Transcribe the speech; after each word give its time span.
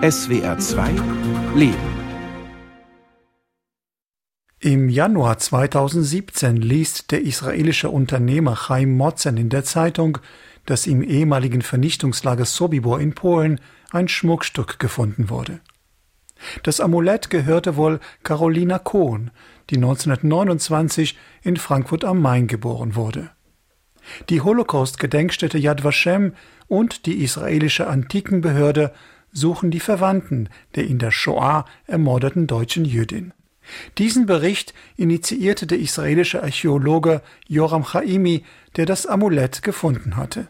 SWR 0.00 0.56
2 0.56 0.90
Leben 1.56 1.74
Im 4.60 4.88
Januar 4.88 5.38
2017 5.38 6.58
liest 6.58 7.10
der 7.10 7.22
israelische 7.22 7.90
Unternehmer 7.90 8.54
Chaim 8.54 8.96
Motzen 8.96 9.36
in 9.36 9.48
der 9.48 9.64
Zeitung, 9.64 10.18
dass 10.66 10.86
im 10.86 11.02
ehemaligen 11.02 11.62
Vernichtungslager 11.62 12.44
Sobibor 12.44 13.00
in 13.00 13.16
Polen 13.16 13.60
ein 13.90 14.06
Schmuckstück 14.06 14.78
gefunden 14.78 15.30
wurde. 15.30 15.58
Das 16.62 16.78
Amulett 16.78 17.28
gehörte 17.28 17.74
wohl 17.74 17.98
Carolina 18.22 18.78
Kohn, 18.78 19.32
die 19.70 19.78
1929 19.78 21.18
in 21.42 21.56
Frankfurt 21.56 22.04
am 22.04 22.22
Main 22.22 22.46
geboren 22.46 22.94
wurde. 22.94 23.32
Die 24.28 24.42
Holocaust-Gedenkstätte 24.42 25.58
Yad 25.58 25.82
Vashem 25.82 26.34
und 26.68 27.04
die 27.06 27.24
israelische 27.24 27.88
Antikenbehörde 27.88 28.92
suchen 29.32 29.70
die 29.70 29.80
Verwandten 29.80 30.48
der 30.74 30.86
in 30.86 30.98
der 30.98 31.10
Shoah 31.10 31.64
ermordeten 31.86 32.46
deutschen 32.46 32.84
Jüdin. 32.84 33.32
Diesen 33.98 34.26
Bericht 34.26 34.74
initiierte 34.96 35.66
der 35.66 35.78
israelische 35.78 36.42
Archäologe 36.42 37.22
Joram 37.46 37.84
Chaimi, 37.84 38.44
der 38.76 38.86
das 38.86 39.06
Amulett 39.06 39.62
gefunden 39.62 40.16
hatte. 40.16 40.48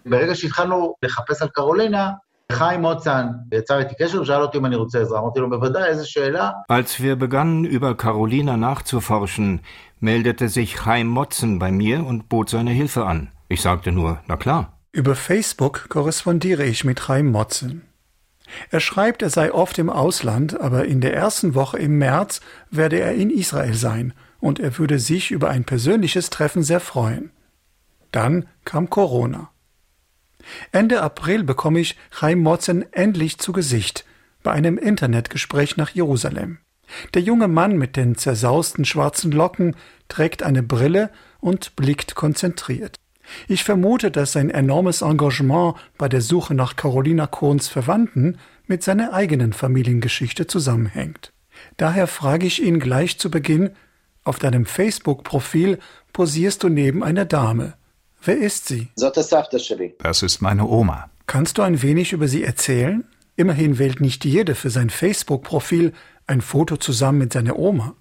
Als 6.68 7.00
wir 7.00 7.16
begannen, 7.16 7.64
über 7.64 7.96
Carolina 7.96 8.56
nachzuforschen, 8.56 9.60
meldete 10.00 10.48
sich 10.48 10.76
Chaim 10.76 11.08
Motzen 11.08 11.58
bei 11.58 11.70
mir 11.70 12.06
und 12.06 12.28
bot 12.28 12.48
seine 12.48 12.70
Hilfe 12.70 13.04
an. 13.04 13.30
Ich 13.48 13.60
sagte 13.60 13.92
nur, 13.92 14.20
na 14.28 14.36
klar. 14.36 14.78
Über 14.92 15.14
Facebook 15.14 15.88
korrespondiere 15.90 16.64
ich 16.64 16.84
mit 16.84 17.00
Chaim 17.00 17.30
Motzen. 17.30 17.87
Er 18.70 18.80
schreibt, 18.80 19.22
er 19.22 19.30
sei 19.30 19.52
oft 19.52 19.78
im 19.78 19.90
Ausland, 19.90 20.58
aber 20.60 20.86
in 20.86 21.00
der 21.00 21.14
ersten 21.14 21.54
Woche 21.54 21.78
im 21.78 21.98
März 21.98 22.40
werde 22.70 22.98
er 23.00 23.14
in 23.14 23.30
Israel 23.30 23.74
sein 23.74 24.14
und 24.40 24.58
er 24.58 24.78
würde 24.78 24.98
sich 24.98 25.30
über 25.30 25.50
ein 25.50 25.64
persönliches 25.64 26.30
Treffen 26.30 26.62
sehr 26.62 26.80
freuen. 26.80 27.30
Dann 28.12 28.48
kam 28.64 28.90
Corona. 28.90 29.50
Ende 30.72 31.02
April 31.02 31.44
bekomme 31.44 31.80
ich 31.80 31.96
Chaim 32.10 32.40
Motzen 32.40 32.90
endlich 32.92 33.38
zu 33.38 33.52
Gesicht 33.52 34.04
bei 34.42 34.52
einem 34.52 34.78
Internetgespräch 34.78 35.76
nach 35.76 35.90
Jerusalem. 35.90 36.58
Der 37.14 37.22
junge 37.22 37.48
Mann 37.48 37.76
mit 37.76 37.96
den 37.96 38.16
zersausten 38.16 38.84
schwarzen 38.84 39.30
Locken 39.30 39.76
trägt 40.08 40.42
eine 40.42 40.62
Brille 40.62 41.10
und 41.40 41.76
blickt 41.76 42.14
konzentriert. 42.14 42.96
Ich 43.46 43.64
vermute, 43.64 44.10
dass 44.10 44.32
sein 44.32 44.50
enormes 44.50 45.02
Engagement 45.02 45.76
bei 45.96 46.08
der 46.08 46.20
Suche 46.20 46.54
nach 46.54 46.76
Carolina 46.76 47.26
Kohns 47.26 47.68
Verwandten 47.68 48.38
mit 48.66 48.82
seiner 48.82 49.12
eigenen 49.12 49.52
Familiengeschichte 49.52 50.46
zusammenhängt. 50.46 51.32
Daher 51.76 52.06
frage 52.06 52.46
ich 52.46 52.62
ihn 52.62 52.78
gleich 52.78 53.18
zu 53.18 53.30
Beginn, 53.30 53.70
auf 54.24 54.38
deinem 54.38 54.66
Facebook-Profil 54.66 55.78
posierst 56.12 56.62
du 56.62 56.68
neben 56.68 57.02
einer 57.02 57.24
Dame. 57.24 57.74
Wer 58.22 58.38
ist 58.38 58.66
sie? 58.66 58.88
Das 60.00 60.22
ist 60.22 60.42
meine 60.42 60.66
Oma. 60.66 61.10
Kannst 61.26 61.58
du 61.58 61.62
ein 61.62 61.82
wenig 61.82 62.12
über 62.12 62.28
sie 62.28 62.42
erzählen? 62.42 63.04
Immerhin 63.36 63.78
wählt 63.78 64.00
nicht 64.00 64.24
jeder 64.24 64.54
für 64.54 64.70
sein 64.70 64.90
Facebook-Profil 64.90 65.92
ein 66.26 66.40
Foto 66.40 66.76
zusammen 66.76 67.18
mit 67.18 67.32
seiner 67.32 67.58
Oma. 67.58 67.94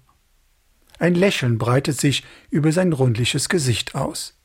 Ein 0.98 1.14
Lächeln 1.14 1.58
breitet 1.58 1.98
sich 1.98 2.24
über 2.50 2.72
sein 2.72 2.92
rundliches 2.92 3.48
Gesicht 3.48 3.94
aus. 3.94 4.37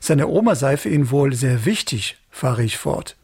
Seine 0.00 0.28
Oma 0.28 0.54
sei 0.54 0.76
für 0.76 0.88
ihn 0.88 1.10
wohl 1.10 1.34
sehr 1.34 1.64
wichtig, 1.64 2.16
fahre 2.30 2.62
ich 2.62 2.78
fort. 2.78 3.16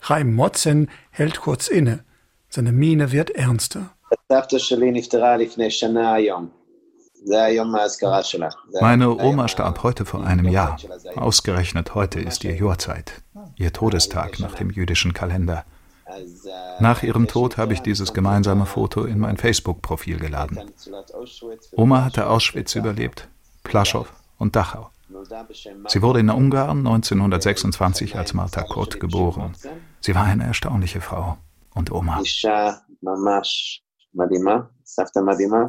Chaim 0.00 0.34
Motzen 0.34 0.90
hält 1.10 1.40
kurz 1.40 1.68
inne. 1.68 2.04
Seine 2.48 2.72
Miene 2.72 3.12
wird 3.12 3.30
ernster. 3.30 3.90
Meine 8.80 9.16
Oma 9.16 9.48
starb 9.48 9.82
heute 9.82 10.04
vor 10.06 10.24
einem 10.24 10.48
Jahr. 10.48 10.78
Ausgerechnet 11.16 11.94
heute 11.94 12.20
ist 12.20 12.44
ihr 12.44 12.54
Johrzeit, 12.54 13.12
ihr 13.56 13.72
Todestag 13.72 14.38
nach 14.38 14.54
dem 14.54 14.70
jüdischen 14.70 15.12
Kalender. 15.12 15.64
Nach 16.80 17.02
ihrem 17.02 17.26
Tod 17.26 17.58
habe 17.58 17.74
ich 17.74 17.80
dieses 17.80 18.14
gemeinsame 18.14 18.66
Foto 18.66 19.04
in 19.04 19.18
mein 19.18 19.36
Facebook-Profil 19.36 20.18
geladen. 20.18 20.58
Oma 21.72 22.04
hatte 22.04 22.28
Auschwitz 22.28 22.74
überlebt, 22.74 23.28
Plaschow 23.62 24.10
und 24.38 24.56
Dachau. 24.56 24.90
Sie 25.88 26.02
wurde 26.02 26.20
in 26.20 26.30
Ungarn 26.30 26.78
1926 26.78 28.16
als 28.16 28.34
Martha 28.34 28.62
Kurt 28.62 29.00
geboren. 29.00 29.52
Sie 30.00 30.14
war 30.14 30.24
eine 30.24 30.44
erstaunliche 30.44 31.00
Frau 31.00 31.38
und 31.74 31.90
Oma. 31.92 32.22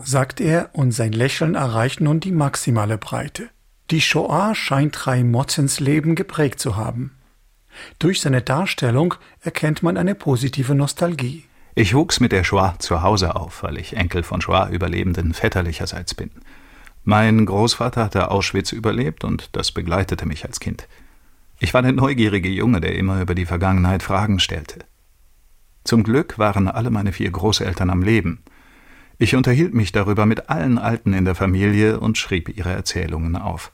Sagt 0.03 0.41
er 0.41 0.69
und 0.73 0.91
sein 0.91 1.11
Lächeln 1.11 1.55
erreicht 1.55 2.01
nun 2.01 2.19
die 2.19 2.31
maximale 2.31 2.97
Breite. 2.97 3.49
Die 3.91 4.01
Shoah 4.01 4.53
scheint 4.55 4.95
Chaim 4.95 5.31
Motzens 5.31 5.79
Leben 5.79 6.15
geprägt 6.15 6.59
zu 6.59 6.75
haben. 6.75 7.15
Durch 7.97 8.21
seine 8.21 8.41
Darstellung 8.41 9.15
erkennt 9.41 9.83
man 9.83 9.97
eine 9.97 10.15
positive 10.15 10.75
Nostalgie. 10.75 11.45
Ich 11.75 11.93
wuchs 11.93 12.19
mit 12.19 12.31
der 12.31 12.43
Shoah 12.43 12.75
zu 12.79 13.01
Hause 13.01 13.35
auf, 13.35 13.63
weil 13.63 13.77
ich 13.77 13.95
Enkel 13.95 14.23
von 14.23 14.41
Shoah-Überlebenden 14.41 15.33
väterlicherseits 15.33 16.13
bin. 16.13 16.31
Mein 17.03 17.45
Großvater 17.45 18.03
hatte 18.03 18.29
Auschwitz 18.31 18.71
überlebt 18.71 19.23
und 19.23 19.55
das 19.55 19.71
begleitete 19.71 20.25
mich 20.25 20.45
als 20.45 20.59
Kind. 20.59 20.87
Ich 21.59 21.73
war 21.73 21.81
der 21.81 21.91
neugierige 21.91 22.49
Junge, 22.49 22.81
der 22.81 22.95
immer 22.95 23.21
über 23.21 23.35
die 23.35 23.45
Vergangenheit 23.45 24.03
Fragen 24.03 24.39
stellte. 24.39 24.79
Zum 25.83 26.03
Glück 26.03 26.37
waren 26.37 26.67
alle 26.67 26.89
meine 26.89 27.11
vier 27.11 27.31
Großeltern 27.31 27.89
am 27.89 28.03
Leben. 28.03 28.43
Ich 29.17 29.35
unterhielt 29.35 29.73
mich 29.73 29.91
darüber 29.91 30.25
mit 30.25 30.49
allen 30.49 30.77
Alten 30.77 31.13
in 31.13 31.25
der 31.25 31.35
Familie 31.35 31.99
und 31.99 32.17
schrieb 32.17 32.55
ihre 32.55 32.71
Erzählungen 32.71 33.35
auf. 33.35 33.71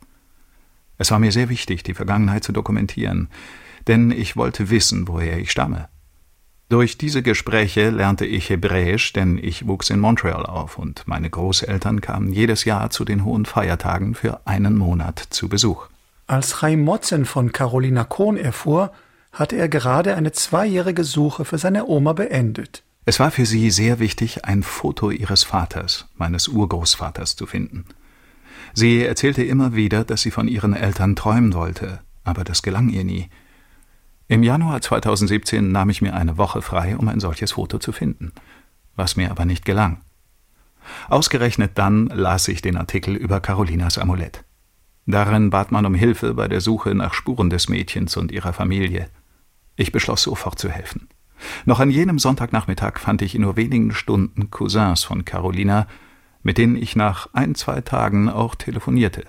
Es 0.98 1.12
war 1.12 1.20
mir 1.20 1.32
sehr 1.32 1.50
wichtig, 1.50 1.84
die 1.84 1.94
Vergangenheit 1.94 2.44
zu 2.44 2.52
dokumentieren, 2.52 3.30
denn 3.88 4.12
ich 4.12 4.38
wollte 4.38 4.70
wissen, 4.70 5.08
woher 5.08 5.38
ich 5.38 5.52
stamme. 5.52 5.90
Durch 6.68 6.98
diese 6.98 7.22
Gespräche 7.22 7.92
lernte 7.92 8.26
ich 8.26 8.50
Hebräisch, 8.50 9.14
denn 9.14 9.38
ich 9.38 9.68
wuchs 9.68 9.92
in 9.92 10.00
Montreal 10.00 10.48
auf 10.48 10.80
und 10.80 11.08
meine 11.08 11.30
Großeltern 11.30 12.02
kamen 12.02 12.34
jedes 12.34 12.66
Jahr 12.66 12.90
zu 12.90 13.06
den 13.06 13.24
hohen 13.24 13.46
Feiertagen 13.46 14.16
für 14.16 14.42
einen 14.46 14.76
Monat 14.76 15.20
zu 15.30 15.48
Besuch. 15.48 15.88
Als 16.26 16.60
Chaim 16.60 16.84
Motzen 16.84 17.26
von 17.26 17.52
Carolina 17.52 18.04
Kohn 18.04 18.36
erfuhr, 18.36 18.92
hatte 19.32 19.58
er 19.58 19.70
gerade 19.70 20.16
eine 20.16 20.32
zweijährige 20.32 21.04
Suche 21.04 21.46
für 21.46 21.60
seine 21.60 21.86
Oma 21.86 22.14
beendet. 22.14 22.82
Es 23.06 23.20
war 23.20 23.30
für 23.30 23.46
sie 23.46 23.70
sehr 23.70 24.00
wichtig, 24.00 24.46
ein 24.46 24.64
Foto 24.64 25.12
ihres 25.12 25.44
Vaters, 25.44 26.08
meines 26.16 26.48
Urgroßvaters, 26.48 27.36
zu 27.36 27.46
finden. 27.46 27.86
Sie 28.74 29.04
erzählte 29.04 29.44
immer 29.44 29.76
wieder, 29.76 30.04
dass 30.04 30.24
sie 30.24 30.32
von 30.32 30.48
ihren 30.48 30.74
Eltern 30.74 31.16
träumen 31.16 31.54
wollte, 31.54 32.00
aber 32.24 32.44
das 32.44 32.64
gelang 32.64 32.90
ihr 32.90 33.04
nie. 33.04 33.30
Im 34.28 34.42
Januar 34.42 34.82
2017 34.82 35.72
nahm 35.72 35.92
ich 35.92 36.02
mir 36.02 36.16
eine 36.16 36.40
Woche 36.40 36.64
frei, 36.64 36.98
um 36.98 37.08
ein 37.10 37.20
solches 37.20 37.52
Foto 37.52 37.78
zu 37.78 37.92
finden, 37.92 38.32
was 38.96 39.16
mir 39.16 39.30
aber 39.30 39.46
nicht 39.46 39.66
gelang. 39.66 40.02
Ausgerechnet 41.10 41.74
dann 41.76 42.08
las 42.08 42.48
ich 42.48 42.64
den 42.64 42.76
Artikel 42.76 43.16
über 43.16 43.40
Carolinas 43.40 44.00
Amulett. 44.00 44.44
Darin 45.06 45.52
bat 45.52 45.72
man 45.72 45.86
um 45.86 45.94
Hilfe 45.94 46.34
bei 46.34 46.48
der 46.48 46.60
Suche 46.60 46.96
nach 46.96 47.14
Spuren 47.14 47.52
des 47.52 47.70
Mädchens 47.70 48.18
und 48.18 48.32
ihrer 48.32 48.54
Familie. 48.54 49.10
Ich 49.76 49.92
beschloss 49.92 50.24
sofort 50.24 50.58
zu 50.58 50.70
helfen. 50.70 51.08
Noch 51.66 51.80
an 51.80 51.92
jenem 51.92 52.18
Sonntagnachmittag 52.18 52.98
fand 52.98 53.22
ich 53.22 53.36
in 53.36 53.44
nur 53.44 53.58
wenigen 53.58 53.94
Stunden 53.94 54.50
Cousins 54.50 55.04
von 55.04 55.24
Carolina, 55.26 55.86
mit 56.42 56.58
denen 56.58 56.78
ich 56.78 56.96
nach 56.96 57.30
ein, 57.34 57.54
zwei 57.54 57.82
Tagen 57.82 58.30
auch 58.30 58.56
telefonierte. 58.56 59.26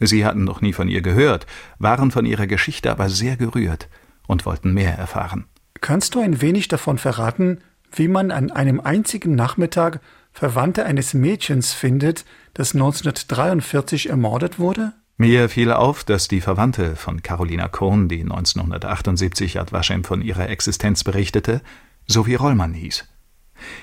Sie 0.00 0.24
hatten 0.24 0.44
noch 0.44 0.60
nie 0.60 0.72
von 0.72 0.88
ihr 0.88 1.02
gehört, 1.02 1.46
waren 1.78 2.10
von 2.10 2.24
ihrer 2.24 2.46
Geschichte 2.46 2.90
aber 2.90 3.08
sehr 3.08 3.36
gerührt 3.36 3.88
und 4.26 4.46
wollten 4.46 4.72
mehr 4.72 4.96
erfahren. 4.96 5.46
Kannst 5.80 6.14
du 6.14 6.20
ein 6.20 6.40
wenig 6.40 6.68
davon 6.68 6.98
verraten, 6.98 7.58
wie 7.92 8.08
man 8.08 8.30
an 8.30 8.50
einem 8.50 8.80
einzigen 8.80 9.34
Nachmittag 9.34 10.00
Verwandte 10.32 10.84
eines 10.84 11.14
Mädchens 11.14 11.72
findet, 11.72 12.24
das 12.54 12.74
1943 12.74 14.10
ermordet 14.10 14.58
wurde? 14.58 14.92
Mir 15.16 15.48
fiel 15.48 15.72
auf, 15.72 16.04
dass 16.04 16.28
die 16.28 16.40
Verwandte 16.40 16.94
von 16.94 17.22
Carolina 17.22 17.66
Kohn, 17.66 18.08
die 18.08 18.20
1978 18.20 19.54
Yad 19.54 19.72
Vashem 19.72 20.04
von 20.04 20.22
ihrer 20.22 20.48
Existenz 20.48 21.02
berichtete, 21.02 21.60
Sophie 22.06 22.36
Rollmann 22.36 22.72
hieß. 22.72 23.04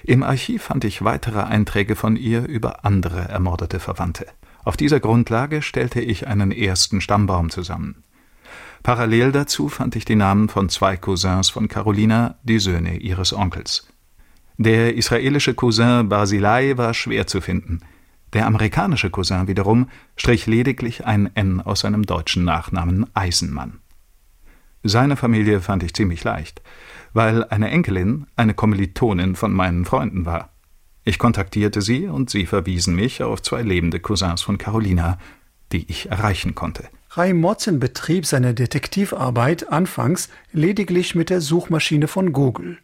Im 0.04 0.24
Archiv 0.24 0.64
fand 0.64 0.86
ich 0.86 1.04
weitere 1.04 1.42
Einträge 1.42 1.98
von 1.98 2.16
ihr 2.16 2.46
über 2.46 2.86
andere 2.86 3.20
ermordete 3.28 3.82
Verwandte. 3.82 4.28
Auf 4.66 4.76
dieser 4.76 5.00
Grundlage 5.00 5.62
stellte 5.62 6.02
ich 6.02 6.28
einen 6.28 6.52
ersten 6.52 7.00
Stammbaum 7.00 7.50
zusammen. 7.50 8.04
Parallel 8.84 9.32
dazu 9.32 9.70
fand 9.70 9.96
ich 9.96 10.04
die 10.04 10.16
Namen 10.16 10.50
von 10.50 10.68
zwei 10.70 10.98
Cousins 10.98 11.50
von 11.50 11.68
Carolina, 11.68 12.36
die 12.44 12.60
Söhne 12.60 12.98
ihres 12.98 13.32
Onkels. 13.32 13.88
Der 14.58 14.96
israelische 14.96 15.54
Cousin 15.54 16.10
Basilei 16.10 16.78
war 16.78 16.94
schwer 16.94 17.26
zu 17.28 17.40
finden. 17.42 17.80
Der 18.34 18.46
amerikanische 18.46 19.10
Cousin 19.10 19.48
wiederum 19.48 19.88
strich 20.18 20.46
lediglich 20.46 21.06
ein 21.06 21.34
N 21.36 21.62
aus 21.62 21.80
seinem 21.80 22.06
deutschen 22.06 22.44
Nachnamen 22.44 23.06
Eisenmann. 23.14 23.80
Seine 24.84 25.16
Familie 25.16 25.62
fand 25.62 25.84
ich 25.84 25.94
ziemlich 25.94 26.24
leicht. 26.24 26.62
weil 27.16 27.46
eine 27.46 27.70
Enkelin 27.70 28.28
eine 28.36 28.54
Kommilitonin 28.54 29.36
von 29.36 29.54
meinen 29.54 29.86
Freunden 29.86 30.26
war. 30.26 30.50
Ich 31.06 31.20
kontaktierte 31.20 31.82
sie 31.82 32.08
und 32.08 32.32
sie 32.32 32.48
verwiesen 32.48 32.96
mich 32.96 33.22
auf 33.22 33.42
zwei 33.42 33.62
lebende 33.62 34.00
Cousins 34.00 34.42
von 34.42 34.58
Carolina, 34.58 35.20
die 35.72 35.90
ich 35.90 36.10
erreichen 36.10 36.56
konnte. 36.56 36.90
Rai 37.12 37.34
Motzen 37.34 37.80
betrieb 37.80 38.26
seine 38.26 38.54
Detektivarbeit 38.54 39.72
anfangs 39.72 40.30
lediglich 40.52 41.16
mit 41.16 41.30
der 41.30 41.42
Suchmaschine 41.42 42.08
von 42.08 42.34
Google. 42.34 42.80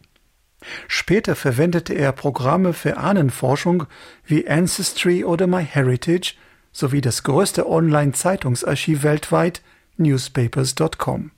Später 0.86 1.34
verwendete 1.34 1.94
er 1.94 2.12
Programme 2.12 2.72
für 2.72 2.96
Ahnenforschung 2.96 3.84
wie 4.24 4.48
Ancestry 4.48 5.24
oder 5.24 5.48
MyHeritage 5.48 6.34
sowie 6.70 7.00
das 7.00 7.24
größte 7.24 7.68
Online-Zeitungsarchiv 7.68 9.02
weltweit, 9.02 9.62
newspapers.com. 9.96 11.32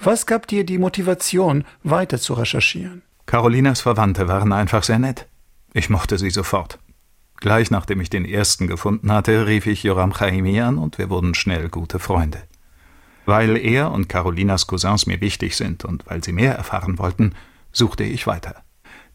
Was 0.00 0.26
gab 0.26 0.46
dir 0.46 0.64
die 0.64 0.78
Motivation, 0.78 1.64
weiter 1.82 2.18
zu 2.18 2.34
recherchieren? 2.34 3.02
Carolinas 3.26 3.80
Verwandte 3.80 4.28
waren 4.28 4.52
einfach 4.52 4.82
sehr 4.82 4.98
nett. 4.98 5.26
Ich 5.74 5.88
mochte 5.88 6.18
sie 6.18 6.30
sofort. 6.30 6.78
Gleich 7.36 7.70
nachdem 7.70 8.00
ich 8.00 8.10
den 8.10 8.24
ersten 8.24 8.66
gefunden 8.66 9.10
hatte, 9.10 9.46
rief 9.46 9.66
ich 9.66 9.82
Joram 9.82 10.12
Chaimi 10.12 10.60
an 10.60 10.78
und 10.78 10.98
wir 10.98 11.10
wurden 11.10 11.34
schnell 11.34 11.68
gute 11.68 11.98
Freunde. 11.98 12.42
Weil 13.24 13.56
er 13.56 13.90
und 13.90 14.08
Carolinas 14.08 14.66
Cousins 14.66 15.06
mir 15.06 15.20
wichtig 15.20 15.56
sind 15.56 15.84
und 15.84 16.04
weil 16.06 16.22
sie 16.22 16.32
mehr 16.32 16.54
erfahren 16.54 16.98
wollten, 16.98 17.34
suchte 17.72 18.04
ich 18.04 18.26
weiter. 18.26 18.62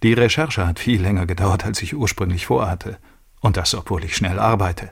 Die 0.03 0.13
Recherche 0.13 0.67
hat 0.67 0.79
viel 0.79 1.01
länger 1.01 1.25
gedauert, 1.25 1.65
als 1.65 1.81
ich 1.81 1.95
ursprünglich 1.95 2.45
vorhatte, 2.45 2.97
und 3.39 3.57
das 3.57 3.73
obwohl 3.75 4.03
ich 4.03 4.15
schnell 4.15 4.39
arbeite. 4.39 4.91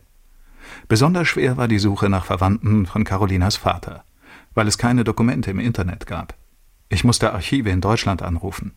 Besonders 0.87 1.27
schwer 1.27 1.57
war 1.57 1.67
die 1.67 1.79
Suche 1.79 2.09
nach 2.09 2.25
Verwandten 2.25 2.85
von 2.85 3.03
Carolinas 3.03 3.57
Vater, 3.57 4.03
weil 4.53 4.67
es 4.67 4.77
keine 4.77 5.03
Dokumente 5.03 5.51
im 5.51 5.59
Internet 5.59 6.07
gab. 6.07 6.35
Ich 6.89 7.03
musste 7.03 7.33
Archive 7.33 7.69
in 7.69 7.81
Deutschland 7.81 8.21
anrufen. 8.21 8.73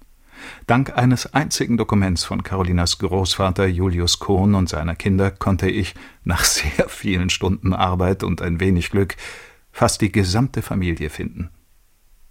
Dank 0.67 0.97
eines 0.97 1.35
einzigen 1.35 1.77
Dokuments 1.77 2.25
von 2.25 2.43
Carolinas 2.43 2.99
Großvater 2.99 3.67
Julius 3.67 4.19
Kohn 4.19 4.55
und 4.55 4.69
seiner 4.69 4.95
Kinder 4.95 5.31
konnte 5.31 5.69
ich, 5.69 5.95
nach 6.25 6.45
sehr 6.45 6.89
vielen 6.89 7.31
Stunden 7.31 7.73
Arbeit 7.73 8.23
und 8.23 8.43
ein 8.43 8.61
wenig 8.61 8.91
Glück, 8.91 9.17
fast 9.73 10.01
die 10.01 10.13
gesamte 10.13 10.63
Familie 10.63 11.11
finden. 11.11 11.51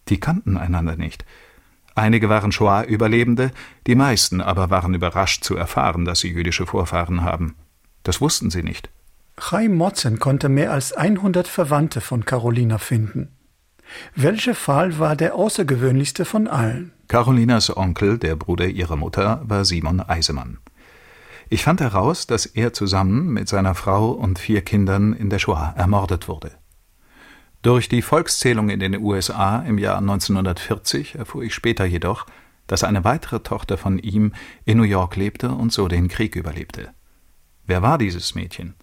Die 0.09 0.19
kannten 0.19 0.57
einander 0.57 0.95
nicht. 0.95 1.25
Einige 1.95 2.30
waren 2.30 2.51
Shoah-Überlebende, 2.51 3.51
die 3.88 3.95
meisten 3.95 4.39
aber 4.39 4.69
waren 4.69 4.94
überrascht 4.94 5.44
zu 5.44 5.56
erfahren, 5.56 6.06
dass 6.06 6.19
sie 6.19 6.30
jüdische 6.30 6.68
Vorfahren 6.68 7.24
haben. 7.24 7.56
Das 8.04 8.21
wussten 8.21 8.51
sie 8.51 8.63
nicht. 8.63 8.89
Chaim 9.39 9.75
Motzen 9.75 10.19
konnte 10.19 10.50
mehr 10.50 10.71
als 10.71 10.94
100 10.94 11.48
Verwandte 11.48 12.01
von 12.01 12.25
Carolina 12.25 12.77
finden. 12.77 13.30
Welcher 14.15 14.56
Fall 14.56 15.00
war 15.00 15.15
der 15.15 15.36
außergewöhnlichste 15.36 16.25
von 16.25 16.48
allen? 16.48 16.92
Carolinas 17.07 17.75
Onkel, 17.75 18.18
der 18.18 18.36
Bruder 18.36 18.68
ihrer 18.68 18.98
Mutter, 18.98 19.42
war 19.45 19.63
Simon 19.63 20.01
Eisemann. 20.01 20.57
Ich 21.50 21.63
fand 21.63 21.80
heraus, 21.80 22.27
dass 22.27 22.45
er 22.45 22.74
zusammen 22.74 23.27
mit 23.30 23.48
seiner 23.48 23.75
Frau 23.75 24.12
und 24.12 24.39
vier 24.39 24.62
Kindern 24.62 25.13
in 25.13 25.30
der 25.30 25.39
Shoah 25.39 25.74
ermordet 25.77 26.27
wurde. 26.27 26.51
Durch 27.62 27.88
die 27.88 28.01
Volkszählung 28.01 28.69
in 28.69 28.81
den 28.81 28.98
USA 28.98 29.59
im 29.59 29.77
Jahr 29.77 30.00
1940 30.00 31.15
erfuhr 31.15 31.44
ich 31.44 31.54
später 31.54 31.86
jedoch, 31.86 32.25
dass 32.68 32.83
eine 32.83 33.06
weitere 33.06 33.39
Tochter 33.39 33.77
von 33.77 33.98
ihm 34.00 34.33
in 34.65 34.77
New 34.77 34.83
York 34.83 35.15
lebte 35.15 35.51
und 35.51 35.71
so 35.71 35.88
den 35.88 36.09
Krieg 36.09 36.36
überlebte. 36.36 36.89
Wer 37.65 37.81
war 37.81 37.98
dieses 37.98 38.36
Mädchen? 38.36 38.75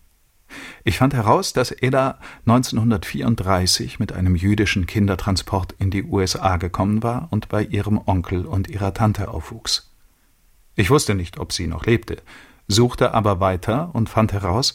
Ich 0.84 0.98
fand 0.98 1.14
heraus, 1.14 1.52
dass 1.52 1.70
Eda 1.72 2.18
1934 2.46 3.98
mit 3.98 4.12
einem 4.12 4.36
jüdischen 4.36 4.86
Kindertransport 4.86 5.74
in 5.78 5.90
die 5.90 6.04
USA 6.04 6.56
gekommen 6.56 7.02
war 7.02 7.28
und 7.30 7.48
bei 7.48 7.62
ihrem 7.62 8.00
Onkel 8.04 8.46
und 8.46 8.68
ihrer 8.68 8.94
Tante 8.94 9.28
aufwuchs. 9.28 9.90
Ich 10.76 10.90
wusste 10.90 11.14
nicht, 11.14 11.38
ob 11.38 11.52
sie 11.52 11.66
noch 11.66 11.86
lebte, 11.86 12.22
suchte 12.68 13.14
aber 13.14 13.40
weiter 13.40 13.90
und 13.92 14.08
fand 14.08 14.32
heraus, 14.32 14.74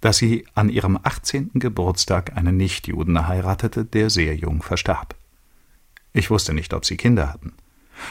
dass 0.00 0.18
sie 0.18 0.46
an 0.54 0.68
ihrem 0.68 0.98
18. 1.02 1.52
Geburtstag 1.54 2.36
einen 2.36 2.56
Nichtjuden 2.56 3.26
heiratete, 3.26 3.84
der 3.84 4.10
sehr 4.10 4.36
jung 4.36 4.62
verstarb. 4.62 5.14
Ich 6.12 6.30
wusste 6.30 6.52
nicht, 6.54 6.74
ob 6.74 6.84
sie 6.84 6.96
Kinder 6.96 7.32
hatten. 7.32 7.54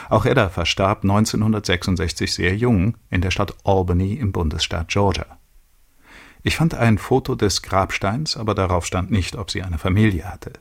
Auch 0.08 0.26
Edda 0.26 0.48
verstarb 0.48 1.02
1966 1.02 2.32
sehr 2.32 2.56
jung 2.56 2.96
in 3.10 3.20
der 3.20 3.30
Stadt 3.30 3.54
Albany 3.64 4.14
im 4.14 4.32
Bundesstaat 4.32 4.88
Georgia. 4.88 5.38
Ich 6.46 6.56
fand 6.56 6.74
ein 6.74 6.98
Foto 6.98 7.34
des 7.34 7.62
Grabsteins, 7.62 8.36
aber 8.36 8.54
darauf 8.54 8.84
stand 8.84 9.10
nicht, 9.10 9.34
ob 9.34 9.50
sie 9.50 9.62
eine 9.62 9.78
Familie 9.78 10.30
hatte. 10.30 10.52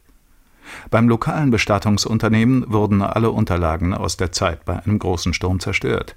Beim 0.90 1.10
lokalen 1.10 1.52
Bestattungsunternehmen 1.52 2.72
wurden 2.72 3.02
alle 3.02 3.32
Unterlagen 3.32 3.94
aus 3.94 4.16
der 4.16 4.32
Zeit 4.32 4.64
bei 4.64 4.82
einem 4.82 4.98
großen 4.98 5.34
Sturm 5.34 5.60
zerstört. 5.60 6.16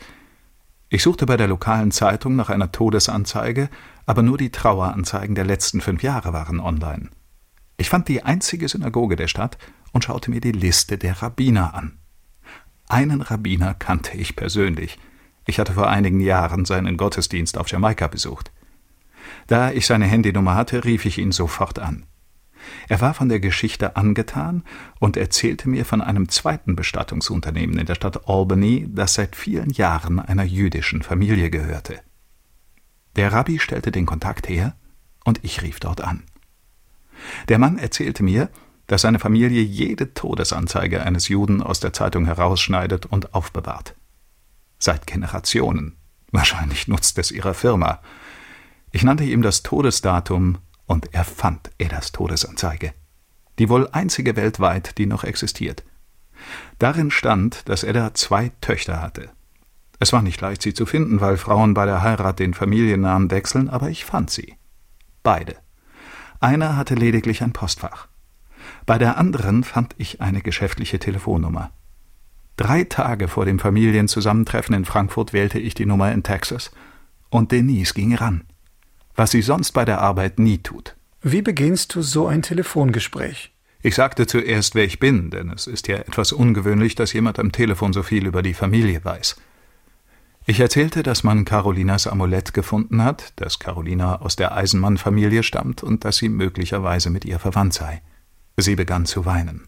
Ich 0.89 1.03
suchte 1.03 1.27
bei 1.27 1.37
der 1.37 1.49
lokalen 1.49 1.91
Zeitung 1.91 2.37
nach 2.37 2.49
einer 2.49 2.71
Todesanzeige, 2.71 3.69
aber 4.07 4.23
nur 4.23 4.39
die 4.39 4.53
Traueranzeigen 4.53 5.35
der 5.35 5.45
letzten 5.45 5.81
fünf 5.81 6.05
Jahre 6.05 6.33
waren 6.33 6.61
online. 6.61 7.11
Ich 7.77 7.91
fand 7.91 8.07
die 8.07 8.23
einzige 8.23 8.69
Synagoge 8.69 9.17
der 9.17 9.27
Stadt 9.27 9.59
und 9.91 10.05
schaute 10.05 10.31
mir 10.31 10.41
die 10.41 10.53
Liste 10.53 10.97
der 10.97 11.23
Rabbiner 11.23 11.75
an. 11.75 11.99
Einen 12.87 13.21
Rabbiner 13.21 13.75
kannte 13.75 14.17
ich 14.17 14.37
persönlich. 14.37 14.97
Ich 15.45 15.59
hatte 15.59 15.73
vor 15.73 15.89
einigen 15.89 16.21
Jahren 16.21 16.65
seinen 16.65 16.97
Gottesdienst 16.97 17.59
auf 17.59 17.69
Jamaika 17.69 18.07
besucht. 18.07 18.53
Da 19.47 19.73
ich 19.73 19.87
seine 19.87 20.07
Handynummer 20.07 20.55
hatte, 20.55 20.85
rief 20.85 21.05
ich 21.05 21.19
ihn 21.19 21.33
sofort 21.33 21.79
an. 21.79 22.05
Er 22.89 23.01
war 23.01 23.15
von 23.15 23.29
der 23.29 23.41
Geschichte 23.41 23.97
angetan 23.97 24.65
und 24.99 25.17
erzählte 25.17 25.69
mir 25.69 25.85
von 25.85 26.01
einem 26.01 26.29
zweiten 26.29 26.77
Bestattungsunternehmen 26.77 27.79
in 27.79 27.87
der 27.87 27.95
Stadt 27.95 28.29
Albany, 28.29 28.89
das 28.89 29.15
seit 29.15 29.37
vielen 29.37 29.71
Jahren 29.71 30.19
einer 30.19 30.45
jüdischen 30.45 31.03
Familie 31.03 31.51
gehörte. 31.51 32.01
Der 33.17 33.33
Rabbi 33.33 33.59
stellte 33.59 33.93
den 33.93 34.07
Kontakt 34.07 34.49
her 34.49 34.75
und 35.25 35.41
ich 35.43 35.63
rief 35.63 35.81
dort 35.81 36.01
an. 36.01 36.25
Der 37.49 37.59
Mann 37.59 37.79
erzählte 37.79 38.23
mir, 38.23 38.51
dass 38.87 39.03
seine 39.03 39.19
Familie 39.19 39.63
jede 39.63 40.15
Todesanzeige 40.15 41.03
eines 41.03 41.29
Juden 41.29 41.63
aus 41.63 41.81
der 41.81 41.93
Zeitung 41.93 42.27
herausschneidet 42.27 43.07
und 43.07 43.35
aufbewahrt. 43.35 43.95
Seit 44.79 45.07
Generationen. 45.07 45.97
Wahrscheinlich 46.31 46.87
nutzt 46.87 47.19
es 47.19 47.31
ihrer 47.31 47.55
Firma. 47.55 48.01
Ich 48.97 49.05
nannte 49.05 49.25
ihm 49.25 49.43
das 49.43 49.63
Todesdatum 49.63 50.57
und 50.87 51.13
er 51.13 51.25
fand 51.25 51.71
Edas 51.79 52.13
Todesanzeige. 52.13 52.95
Die 53.59 53.69
wohl 53.69 53.91
einzige 53.93 54.37
weltweit, 54.37 54.97
die 54.97 55.05
noch 55.05 55.23
existiert. 55.23 55.85
Darin 56.79 57.11
stand, 57.11 57.69
dass 57.69 57.85
Edda 57.85 58.15
zwei 58.15 58.53
Töchter 58.63 59.03
hatte. 59.03 59.29
Es 59.99 60.15
war 60.15 60.23
nicht 60.23 60.41
leicht, 60.41 60.63
sie 60.63 60.73
zu 60.73 60.87
finden, 60.87 61.21
weil 61.21 61.37
Frauen 61.37 61.75
bei 61.75 61.85
der 61.85 62.01
Heirat 62.01 62.39
den 62.39 62.55
Familiennamen 62.55 63.31
wechseln, 63.31 63.69
aber 63.69 63.91
ich 63.91 64.07
fand 64.07 64.31
sie. 64.31 64.55
Beide. 65.23 65.57
Einer 66.41 66.79
hatte 66.79 66.95
lediglich 66.95 67.43
ein 67.43 67.53
Postfach. 67.53 68.09
Bei 68.87 68.97
der 68.97 69.19
anderen 69.19 69.63
fand 69.63 69.95
ich 69.99 70.23
eine 70.23 70.41
geschäftliche 70.41 70.99
Telefonnummer. 70.99 71.71
Drei 72.57 72.85
Tage 72.85 73.29
vor 73.29 73.45
dem 73.45 73.59
Familienzusammentreffen 73.59 74.75
in 74.75 74.87
Frankfurt 74.87 75.35
wählte 75.35 75.59
ich 75.59 75.75
die 75.75 75.85
Nummer 75.85 76.13
in 76.13 76.23
Texas, 76.23 76.71
und 77.29 77.53
Denise 77.53 77.93
ging 77.93 78.15
ran 78.15 78.45
was 79.17 79.31
sie 79.31 79.43
sonst 79.43 79.73
bei 79.73 79.85
der 79.85 80.01
Arbeit 80.01 80.39
nie 80.39 80.59
tut. 80.59 80.95
Wie 81.23 81.43
beginnst 81.43 81.95
du 81.95 82.03
so 82.03 82.27
ein 82.27 82.43
Telefongespräch? 82.43 83.53
Ich 83.83 83.95
sagte 83.95 84.27
zuerst, 84.27 84.75
wer 84.75 84.85
ich 84.85 84.99
bin, 84.99 85.31
denn 85.31 85.51
es 85.51 85.67
ist 85.67 85.89
ja 85.89 85.97
etwas 85.97 86.33
ungewöhnlich, 86.33 86.95
dass 86.95 87.13
jemand 87.13 87.39
am 87.39 87.53
Telefon 87.53 87.93
so 87.93 88.03
viel 88.03 88.27
über 88.27 88.43
die 88.43 88.55
Familie 88.55 89.05
weiß. 89.05 89.37
Ich 90.49 90.61
erzählte, 90.61 91.03
dass 91.03 91.25
man 91.25 91.45
Carolinas 91.45 92.07
Amulett 92.07 92.55
gefunden 92.55 93.03
hat, 93.03 93.33
dass 93.37 93.59
Carolina 93.59 94.21
aus 94.21 94.37
der 94.37 94.55
Eisenmann-Familie 94.55 95.43
stammt 95.43 95.83
und 95.83 96.05
dass 96.05 96.19
sie 96.19 96.29
möglicherweise 96.29 97.11
mit 97.11 97.25
ihr 97.25 97.41
verwandt 97.41 97.75
sei. 97.75 98.01
Sie 98.57 98.77
begann 98.77 99.07
zu 99.07 99.27
weinen. 99.27 99.67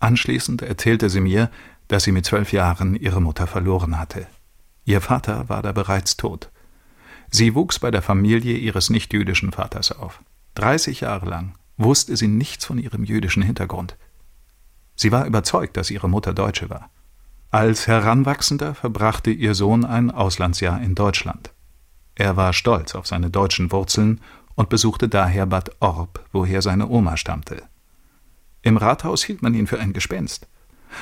Anschließend 0.00 0.62
erzählte 0.62 1.08
sie 1.08 1.20
mir, 1.20 1.50
dass 1.88 2.04
sie 2.04 2.12
mit 2.12 2.26
zwölf 2.26 2.52
Jahren 2.52 2.94
ihre 2.94 3.22
Mutter 3.22 3.46
verloren 3.46 3.98
hatte. 3.98 4.26
Ihr 4.84 5.00
Vater 5.00 5.48
war 5.48 5.62
da 5.62 5.72
bereits 5.72 6.16
tot. 6.16 6.51
Sie 7.34 7.54
wuchs 7.54 7.78
bei 7.78 7.90
der 7.90 8.02
Familie 8.02 8.58
ihres 8.58 8.90
nichtjüdischen 8.90 9.52
Vaters 9.52 9.90
auf. 9.90 10.20
Dreißig 10.54 11.00
Jahre 11.00 11.26
lang 11.26 11.54
wusste 11.78 12.14
sie 12.14 12.28
nichts 12.28 12.66
von 12.66 12.78
ihrem 12.78 13.04
jüdischen 13.04 13.42
Hintergrund. 13.42 13.96
Sie 14.94 15.10
war 15.10 15.24
überzeugt, 15.24 15.78
dass 15.78 15.90
ihre 15.90 16.10
Mutter 16.10 16.34
Deutsche 16.34 16.68
war. 16.68 16.90
Als 17.50 17.86
Heranwachsender 17.86 18.74
verbrachte 18.74 19.30
ihr 19.30 19.54
Sohn 19.54 19.86
ein 19.86 20.10
Auslandsjahr 20.10 20.80
in 20.82 20.94
Deutschland. 20.94 21.52
Er 22.14 22.36
war 22.36 22.52
stolz 22.52 22.94
auf 22.94 23.06
seine 23.06 23.30
deutschen 23.30 23.72
Wurzeln 23.72 24.20
und 24.54 24.68
besuchte 24.68 25.08
daher 25.08 25.46
Bad 25.46 25.70
Orb, 25.80 26.24
woher 26.32 26.60
seine 26.60 26.88
Oma 26.88 27.16
stammte. 27.16 27.62
Im 28.60 28.76
Rathaus 28.76 29.24
hielt 29.24 29.40
man 29.40 29.54
ihn 29.54 29.66
für 29.66 29.80
ein 29.80 29.94
Gespenst 29.94 30.48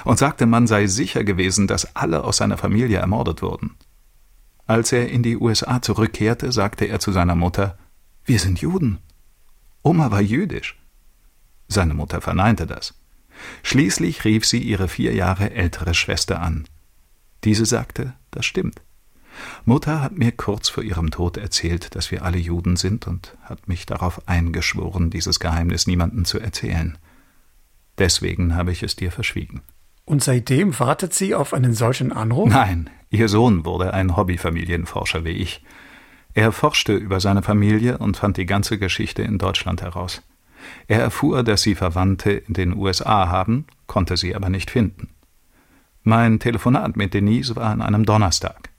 und 0.04 0.18
sagte, 0.18 0.46
man 0.46 0.68
sei 0.68 0.86
sicher 0.86 1.24
gewesen, 1.24 1.66
dass 1.66 1.96
alle 1.96 2.22
aus 2.22 2.36
seiner 2.36 2.56
Familie 2.56 2.98
ermordet 2.98 3.42
wurden. 3.42 3.74
Als 4.70 4.92
er 4.92 5.08
in 5.08 5.24
die 5.24 5.36
USA 5.36 5.82
zurückkehrte, 5.82 6.52
sagte 6.52 6.84
er 6.84 7.00
zu 7.00 7.10
seiner 7.10 7.34
Mutter 7.34 7.76
Wir 8.24 8.38
sind 8.38 8.60
Juden. 8.60 9.00
Oma 9.82 10.12
war 10.12 10.20
jüdisch. 10.20 10.78
Seine 11.66 11.92
Mutter 11.92 12.20
verneinte 12.20 12.68
das. 12.68 12.94
Schließlich 13.64 14.24
rief 14.24 14.46
sie 14.46 14.62
ihre 14.62 14.86
vier 14.86 15.12
Jahre 15.12 15.50
ältere 15.50 15.92
Schwester 15.92 16.40
an. 16.40 16.68
Diese 17.42 17.66
sagte, 17.66 18.14
das 18.30 18.46
stimmt. 18.46 18.80
Mutter 19.64 20.02
hat 20.02 20.16
mir 20.16 20.30
kurz 20.30 20.68
vor 20.68 20.84
ihrem 20.84 21.10
Tod 21.10 21.36
erzählt, 21.36 21.96
dass 21.96 22.12
wir 22.12 22.22
alle 22.24 22.38
Juden 22.38 22.76
sind 22.76 23.08
und 23.08 23.36
hat 23.42 23.66
mich 23.66 23.86
darauf 23.86 24.28
eingeschworen, 24.28 25.10
dieses 25.10 25.40
Geheimnis 25.40 25.88
niemandem 25.88 26.24
zu 26.24 26.38
erzählen. 26.38 26.96
Deswegen 27.98 28.54
habe 28.54 28.70
ich 28.70 28.84
es 28.84 28.94
dir 28.94 29.10
verschwiegen. 29.10 29.62
Und 30.04 30.22
seitdem 30.22 30.78
wartet 30.78 31.12
sie 31.12 31.34
auf 31.34 31.54
einen 31.54 31.74
solchen 31.74 32.12
Anruf? 32.12 32.48
Nein, 32.48 32.88
ihr 33.10 33.28
Sohn 33.28 33.64
wurde 33.64 33.92
ein 33.92 34.16
Hobbyfamilienforscher 34.16 35.24
wie 35.24 35.30
ich. 35.30 35.62
Er 36.32 36.52
forschte 36.52 36.94
über 36.94 37.20
seine 37.20 37.42
Familie 37.42 37.98
und 37.98 38.16
fand 38.16 38.36
die 38.36 38.46
ganze 38.46 38.78
Geschichte 38.78 39.22
in 39.22 39.38
Deutschland 39.38 39.82
heraus. 39.82 40.22
Er 40.86 41.00
erfuhr, 41.00 41.42
dass 41.42 41.62
sie 41.62 41.74
Verwandte 41.74 42.30
in 42.30 42.54
den 42.54 42.76
USA 42.76 43.28
haben, 43.28 43.66
konnte 43.86 44.16
sie 44.16 44.34
aber 44.34 44.48
nicht 44.48 44.70
finden. 44.70 45.08
Mein 46.02 46.38
Telefonat 46.38 46.96
mit 46.96 47.12
Denise 47.14 47.56
war 47.56 47.70
an 47.70 47.82
einem 47.82 48.04
Donnerstag. 48.04 48.70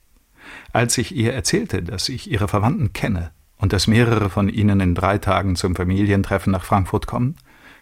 Als 0.73 0.97
ich 0.97 1.15
ihr 1.15 1.33
erzählte, 1.33 1.83
dass 1.83 2.09
ich 2.09 2.31
ihre 2.31 2.47
Verwandten 2.47 2.93
kenne 2.93 3.31
und 3.57 3.73
dass 3.73 3.88
mehrere 3.88 4.29
von 4.29 4.50
ihnen 4.50 4.79
in 4.79 4.95
drei 4.95 5.17
Tagen 5.17 5.55
zum 5.55 5.75
Familientreffen 5.75 6.51
nach 6.51 6.63
Frankfurt 6.63 7.07
kommen, 7.07 7.35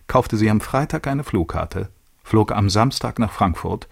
kaufte 0.07 0.35
sie 0.35 0.49
am 0.49 0.59
Freitag 0.59 1.07
eine 1.07 1.23
Flugkarte, 1.23 1.89
flog 2.23 2.51
am 2.51 2.69
Samstag 2.69 3.19
nach 3.19 3.31
Frankfurt, 3.31 3.87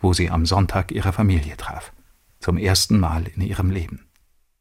wo 0.00 0.12
sie 0.12 0.30
am 0.30 0.46
Sonntag 0.46 0.90
ihre 0.90 1.12
Familie 1.12 1.56
traf. 1.56 1.92
Zum 2.40 2.56
ersten 2.56 2.98
Mal 3.00 3.26
in 3.26 3.42
ihrem 3.42 3.70
Leben. 3.70 4.08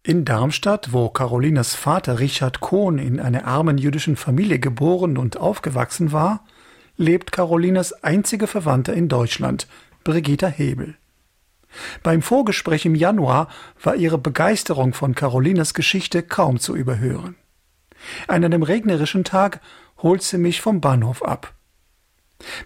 In 0.03 0.23
Darmstadt, 0.23 0.93
wo 0.93 1.09
Carolinas 1.09 1.75
Vater 1.75 2.19
Richard 2.19 2.59
Kohn 2.59 2.97
in 2.97 3.19
einer 3.19 3.45
armen 3.45 3.77
jüdischen 3.77 4.15
Familie 4.15 4.59
geboren 4.59 5.17
und 5.17 5.37
aufgewachsen 5.37 6.11
war, 6.11 6.45
lebt 6.95 7.31
Carolinas 7.31 7.91
einzige 8.03 8.47
Verwandte 8.47 8.93
in 8.93 9.09
Deutschland, 9.09 9.67
Brigitta 10.03 10.47
Hebel. 10.47 10.95
Beim 12.03 12.21
Vorgespräch 12.21 12.85
im 12.85 12.95
Januar 12.95 13.49
war 13.83 13.95
ihre 13.95 14.17
Begeisterung 14.17 14.93
von 14.93 15.13
Carolinas 15.13 15.73
Geschichte 15.73 16.23
kaum 16.23 16.59
zu 16.59 16.75
überhören. 16.75 17.35
An 18.27 18.43
einem 18.43 18.63
regnerischen 18.63 19.23
Tag 19.23 19.61
holt 19.97 20.23
sie 20.23 20.37
mich 20.37 20.61
vom 20.61 20.81
Bahnhof 20.81 21.23
ab. 21.23 21.53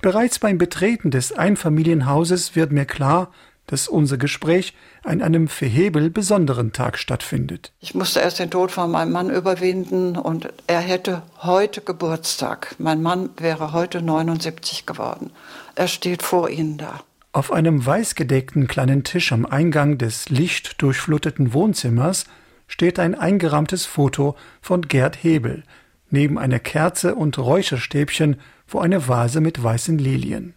Bereits 0.01 0.39
beim 0.39 0.57
Betreten 0.57 1.11
des 1.11 1.31
Einfamilienhauses 1.31 2.55
wird 2.55 2.71
mir 2.71 2.85
klar, 2.85 3.31
dass 3.71 3.87
unser 3.87 4.17
Gespräch 4.17 4.73
an 5.01 5.21
einem 5.21 5.47
für 5.47 5.65
Hebel 5.65 6.09
besonderen 6.09 6.73
Tag 6.73 6.99
stattfindet. 6.99 7.71
Ich 7.79 7.95
musste 7.95 8.19
erst 8.19 8.39
den 8.39 8.51
Tod 8.51 8.69
von 8.69 8.91
meinem 8.91 9.13
Mann 9.13 9.29
überwinden 9.29 10.17
und 10.17 10.49
er 10.67 10.81
hätte 10.81 11.23
heute 11.41 11.79
Geburtstag. 11.79 12.75
Mein 12.79 13.01
Mann 13.01 13.29
wäre 13.37 13.71
heute 13.71 14.01
79 14.01 14.85
geworden. 14.85 15.31
Er 15.75 15.87
steht 15.87 16.21
vor 16.21 16.49
Ihnen 16.49 16.77
da. 16.77 16.99
Auf 17.31 17.53
einem 17.53 17.85
weißgedeckten 17.85 18.67
kleinen 18.67 19.05
Tisch 19.05 19.31
am 19.31 19.45
Eingang 19.45 19.97
des 19.97 20.27
lichtdurchfluteten 20.27 21.53
Wohnzimmers 21.53 22.25
steht 22.67 22.99
ein 22.99 23.15
eingerahmtes 23.15 23.85
Foto 23.85 24.35
von 24.61 24.81
Gerd 24.81 25.23
Hebel, 25.23 25.63
neben 26.09 26.37
einer 26.37 26.59
Kerze 26.59 27.15
und 27.15 27.37
Räucherstäbchen 27.37 28.35
vor 28.67 28.83
einer 28.83 29.07
Vase 29.07 29.39
mit 29.39 29.63
weißen 29.63 29.97
Lilien. 29.97 30.55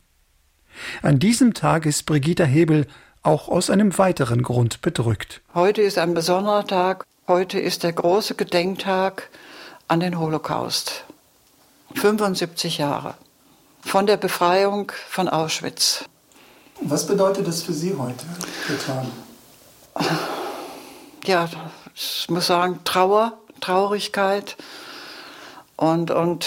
An 1.03 1.21
diesem 1.21 1.55
Tag 1.55 1.87
ist 1.87 2.07
Brigitta 2.07 2.45
Hebel 2.45 2.87
auch 3.25 3.49
aus 3.49 3.71
einem 3.71 3.97
weiteren 3.99 4.43
Grund 4.43 4.83
bedrückt. 4.83 5.41
Heute 5.55 5.83
ist 5.83 5.99
ein 5.99 6.15
besonderer 6.15 6.67
Tag. 6.67 7.07
Heute 7.27 7.59
ist 7.59 7.83
der 7.83 7.93
große 7.93 8.35
Gedenktag 8.35 9.31
an 9.89 10.01
den 10.01 10.19
Holocaust. 10.19 11.05
75 11.95 12.79
Jahre 12.79 13.15
von 13.81 14.07
der 14.07 14.19
Befreiung 14.19 14.93
von 15.09 15.29
Auschwitz. 15.29 16.05
Was 16.81 17.07
bedeutet 17.07 17.47
das 17.47 17.63
für 17.63 17.73
Sie 17.73 17.95
heute, 17.97 18.27
getan? 18.69 19.11
Ja, 21.25 21.49
ich 21.95 22.27
muss 22.29 22.47
sagen, 22.47 22.81
Trauer, 22.85 23.39
Traurigkeit. 23.61 24.57
Und, 25.77 26.11
und 26.11 26.47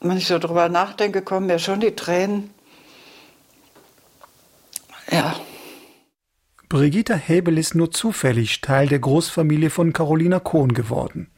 wenn 0.00 0.18
ich 0.18 0.26
so 0.26 0.38
drüber 0.38 0.68
nachdenke, 0.68 1.22
kommen 1.22 1.46
mir 1.46 1.58
schon 1.58 1.80
die 1.80 1.94
Tränen. 1.94 2.52
Ja. 5.10 5.34
Brigitta 6.76 7.14
Hebel 7.14 7.56
ist 7.56 7.74
nur 7.74 7.90
zufällig 7.90 8.60
Teil 8.60 8.86
der 8.86 8.98
Großfamilie 8.98 9.70
von 9.70 9.94
Carolina 9.94 10.40
Kohn 10.40 10.74
geworden. 10.74 11.30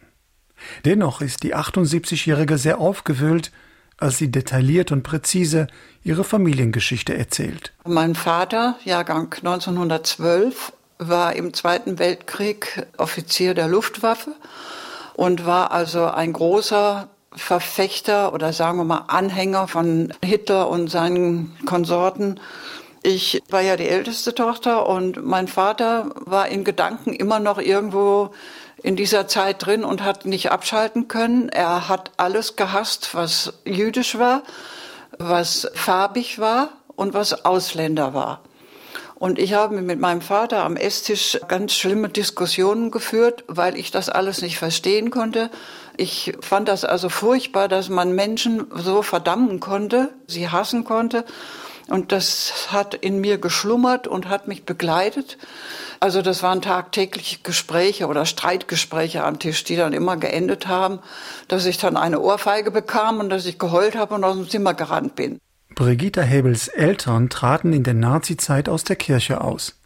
Dennoch 0.85 1.21
ist 1.21 1.45
die 1.45 1.54
78-Jährige 1.54 2.59
sehr 2.59 2.80
aufgewühlt, 2.80 3.52
als 3.99 4.18
sie 4.18 4.33
detailliert 4.33 4.90
und 4.90 5.04
präzise 5.04 5.68
ihre 6.02 6.25
Familiengeschichte 6.25 7.16
erzählt. 7.16 7.73
Mein 7.87 8.16
Vater, 8.16 8.80
Jahrgang 8.85 9.33
1912, 9.33 10.73
war 10.99 11.37
im 11.37 11.54
Zweiten 11.54 12.00
Weltkrieg 12.00 12.85
Offizier 12.97 13.54
der 13.54 13.68
Luftwaffe 13.68 14.35
und 15.14 15.47
war 15.47 15.71
also 15.71 16.07
ein 16.07 16.33
großer 16.33 17.11
Verfechter 17.30 18.33
oder 18.33 18.52
sagen 18.52 18.78
wir 18.78 18.85
mal 18.85 19.04
Anhänger 19.07 19.68
von 19.68 20.12
Hitler 20.21 20.68
und 20.68 20.90
seinen 20.90 21.57
Konsorten. 21.64 22.40
Ich 23.02 23.43
war 23.49 23.61
ja 23.61 23.76
die 23.76 23.88
älteste 23.88 24.35
Tochter 24.35 24.88
und 24.88 25.25
mein 25.25 25.47
Vater 25.47 26.11
war 26.17 26.49
in 26.49 26.64
Gedanken 26.64 27.12
immer 27.12 27.38
noch 27.38 27.59
irgendwo 27.59 28.31
in 28.83 28.97
dieser 28.97 29.28
Zeit 29.28 29.64
drin 29.64 29.85
und 29.85 30.02
hat 30.02 30.26
nicht 30.26 30.50
abschalten 30.50 31.09
können. 31.09 31.49
Er 31.49 31.88
hat 31.88 32.12
alles 32.17 32.57
gehasst, 32.57 33.14
was 33.14 33.55
jüdisch 33.64 34.19
war, 34.19 34.43
was 35.19 35.71
farbig 35.75 36.38
war 36.38 36.71
und 36.97 37.14
was 37.14 37.45
Ausländer 37.45 38.14
war. 38.14 38.40
Und 39.14 39.40
ich 39.40 39.55
habe 39.55 39.81
mit 39.81 39.99
meinem 39.99 40.21
Vater 40.21 40.62
am 40.62 40.76
Esstisch 40.76 41.40
ganz 41.49 41.75
schlimme 41.75 42.09
Diskussionen 42.09 42.93
geführt, 42.93 43.43
weil 43.49 43.76
ich 43.76 43.90
das 43.90 44.09
alles 44.09 44.43
nicht 44.43 44.59
verstehen 44.59 45.11
konnte. 45.11 45.50
Ich 45.97 46.37
fand 46.40 46.69
das 46.69 46.85
also 46.85 47.09
furchtbar, 47.09 47.67
dass 47.67 47.88
man 47.88 48.14
Menschen 48.14 48.69
so 48.73 49.02
verdammen 49.02 49.59
konnte, 49.59 50.11
sie 50.28 50.49
hassen 50.49 50.85
konnte. 50.85 51.25
Und 51.88 52.12
das 52.12 52.68
hat 52.71 52.95
in 52.95 53.21
mir 53.21 53.38
geschlummert 53.38 54.07
und 54.07 54.28
hat 54.28 54.47
mich 54.47 54.64
begleitet. 54.64 55.38
Also 56.00 56.23
das 56.23 56.42
waren 56.42 56.62
tagtägliche 56.62 57.38
Gespräche 57.42 58.07
oder 58.07 58.26
Streitgespräche 58.26 59.25
am 59.25 59.38
Tisch, 59.38 59.64
die 59.64 59.76
dann 59.76 59.92
immer 59.92 60.16
geendet 60.16 60.68
haben, 60.68 61.00
dass 61.49 61.64
ich 61.64 61.78
dann 61.78 61.97
eine 61.97 62.21
Ohrfeige 62.21 62.71
bekam 62.71 63.21
und 63.21 63.30
dass 63.30 63.47
ich 63.47 63.59
geheult 63.59 63.97
habe 63.97 64.14
und 64.14 64.25
aus 64.25 64.37
dem 64.37 64.49
Zimmer 64.49 64.75
gerannt 64.75 65.16
bin. 65.16 65.38
Brigitta 65.75 66.23
Hebels 66.23 66.68
Eltern 66.68 67.30
traten 67.30 67.73
in 67.73 67.85
der 67.85 67.95
Nazizeit 67.95 68.68
aus 68.68 68.85
der 68.85 68.97
Kirche 68.97 69.40
aus. 69.40 69.76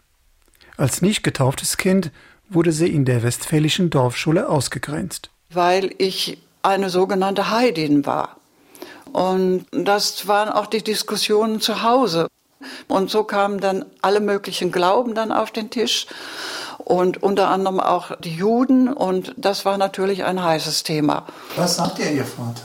Als 0.76 1.02
nicht 1.02 1.22
getauftes 1.22 1.76
Kind 1.76 2.10
wurde 2.48 2.72
sie 2.72 2.88
in 2.88 3.04
der 3.04 3.22
westfälischen 3.22 3.90
Dorfschule 3.90 4.48
ausgegrenzt. 4.48 5.30
Weil 5.50 5.94
ich 5.98 6.38
eine 6.62 6.90
sogenannte 6.90 7.50
Heidin 7.50 8.06
war. 8.06 8.36
Und 9.12 9.66
das 9.72 10.26
waren 10.26 10.48
auch 10.48 10.66
die 10.66 10.82
Diskussionen 10.82 11.60
zu 11.60 11.82
Hause. 11.82 12.28
Und 12.88 13.10
so 13.10 13.24
kamen 13.24 13.60
dann 13.60 13.84
alle 14.00 14.20
möglichen 14.20 14.72
Glauben 14.72 15.14
dann 15.14 15.32
auf 15.32 15.50
den 15.50 15.70
Tisch 15.70 16.06
und 16.78 17.22
unter 17.22 17.48
anderem 17.48 17.80
auch 17.80 18.16
die 18.20 18.34
Juden. 18.34 18.88
Und 18.88 19.34
das 19.36 19.64
war 19.64 19.78
natürlich 19.78 20.24
ein 20.24 20.42
heißes 20.42 20.82
Thema. 20.82 21.26
Was 21.56 21.76
sagt 21.76 21.98
ihr, 21.98 22.10
Ihr 22.10 22.24
Vater? 22.24 22.62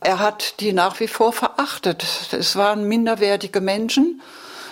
Er 0.00 0.20
hat 0.20 0.60
die 0.60 0.72
nach 0.72 1.00
wie 1.00 1.08
vor 1.08 1.32
verachtet. 1.32 2.04
Es 2.32 2.54
waren 2.56 2.86
minderwertige 2.86 3.60
Menschen, 3.60 4.20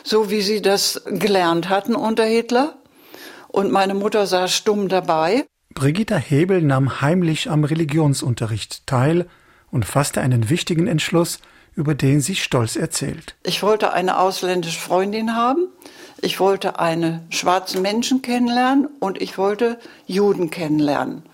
so 0.04 0.30
wie 0.30 0.40
sie 0.40 0.62
das 0.62 1.02
gelernt 1.04 1.68
hatten 1.68 1.96
unter 1.96 2.24
Hitler. 2.24 2.74
Und 3.48 3.72
meine 3.72 3.94
Mutter 3.94 4.26
saß 4.26 4.52
stumm 4.52 4.88
dabei. 4.88 5.44
Brigitta 5.74 6.16
Hebel 6.16 6.62
nahm 6.62 7.00
heimlich 7.00 7.50
am 7.50 7.64
Religionsunterricht 7.64 8.86
teil 8.86 9.26
und 9.76 9.84
fasste 9.84 10.22
einen 10.22 10.48
wichtigen 10.48 10.86
Entschluss, 10.86 11.38
über 11.74 11.94
den 11.94 12.22
sie 12.22 12.34
stolz 12.34 12.76
erzählt. 12.76 13.36
Ich 13.42 13.62
wollte 13.62 13.92
eine 13.92 14.18
ausländische 14.18 14.80
Freundin 14.80 15.36
haben, 15.36 15.68
ich 16.22 16.40
wollte 16.40 16.78
einen 16.78 17.26
schwarzen 17.28 17.82
Menschen 17.82 18.22
kennenlernen 18.22 18.88
und 19.00 19.20
ich 19.20 19.36
wollte 19.36 19.78
Juden 20.06 20.48
kennenlernen. 20.50 21.24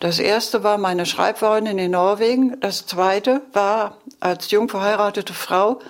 Das 0.00 0.18
erste 0.18 0.64
war 0.64 0.78
meine 0.78 1.04
Schreibfreundin 1.04 1.78
in 1.78 1.90
Norwegen. 1.90 2.58
Das 2.60 2.86
zweite 2.86 3.42
war, 3.52 3.98
als 4.20 4.50
jung 4.50 4.70
verheiratete 4.70 5.34
Frau, 5.34 5.80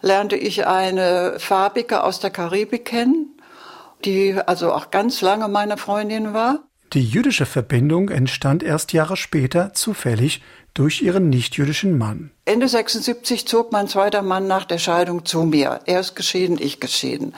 lernte 0.00 0.36
ich 0.36 0.66
eine 0.66 1.38
Farbige 1.38 2.02
aus 2.02 2.18
der 2.18 2.30
Karibik 2.30 2.86
kennen, 2.86 3.38
die 4.06 4.34
also 4.46 4.72
auch 4.72 4.90
ganz 4.90 5.20
lange 5.20 5.48
meine 5.48 5.76
Freundin 5.76 6.32
war. 6.32 6.60
Die 6.96 7.04
jüdische 7.04 7.44
Verbindung 7.44 8.08
entstand 8.08 8.62
erst 8.62 8.94
Jahre 8.94 9.18
später 9.18 9.74
zufällig 9.74 10.40
durch 10.72 11.02
ihren 11.02 11.28
nichtjüdischen 11.28 11.98
Mann. 11.98 12.30
Ende 12.46 12.68
76 12.68 13.46
zog 13.46 13.70
mein 13.70 13.86
zweiter 13.86 14.22
Mann 14.22 14.46
nach 14.46 14.64
der 14.64 14.78
Scheidung 14.78 15.26
zu 15.26 15.42
mir. 15.42 15.80
Er 15.84 16.00
ist 16.00 16.16
geschieden, 16.16 16.56
ich 16.58 16.80
geschieden. 16.80 17.34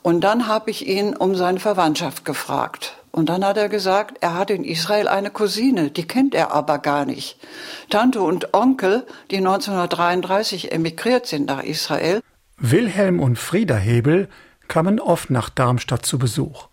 Und 0.00 0.22
dann 0.22 0.46
habe 0.46 0.70
ich 0.70 0.88
ihn 0.88 1.14
um 1.14 1.34
seine 1.34 1.60
Verwandtschaft 1.60 2.24
gefragt. 2.24 2.96
Und 3.10 3.28
dann 3.28 3.44
hat 3.44 3.58
er 3.58 3.68
gesagt, 3.68 4.16
er 4.22 4.32
hat 4.32 4.48
in 4.48 4.64
Israel 4.64 5.06
eine 5.06 5.28
Cousine, 5.28 5.90
die 5.90 6.06
kennt 6.06 6.34
er 6.34 6.54
aber 6.54 6.78
gar 6.78 7.04
nicht. 7.04 7.36
Tante 7.90 8.22
und 8.22 8.54
Onkel, 8.54 9.06
die 9.30 9.36
1933 9.36 10.72
emigriert 10.72 11.26
sind 11.26 11.44
nach 11.44 11.62
Israel. 11.62 12.22
Wilhelm 12.56 13.20
und 13.20 13.38
Frieda 13.38 13.76
Hebel 13.76 14.30
kamen 14.66 14.98
oft 14.98 15.28
nach 15.28 15.50
Darmstadt 15.50 16.06
zu 16.06 16.18
Besuch. 16.18 16.68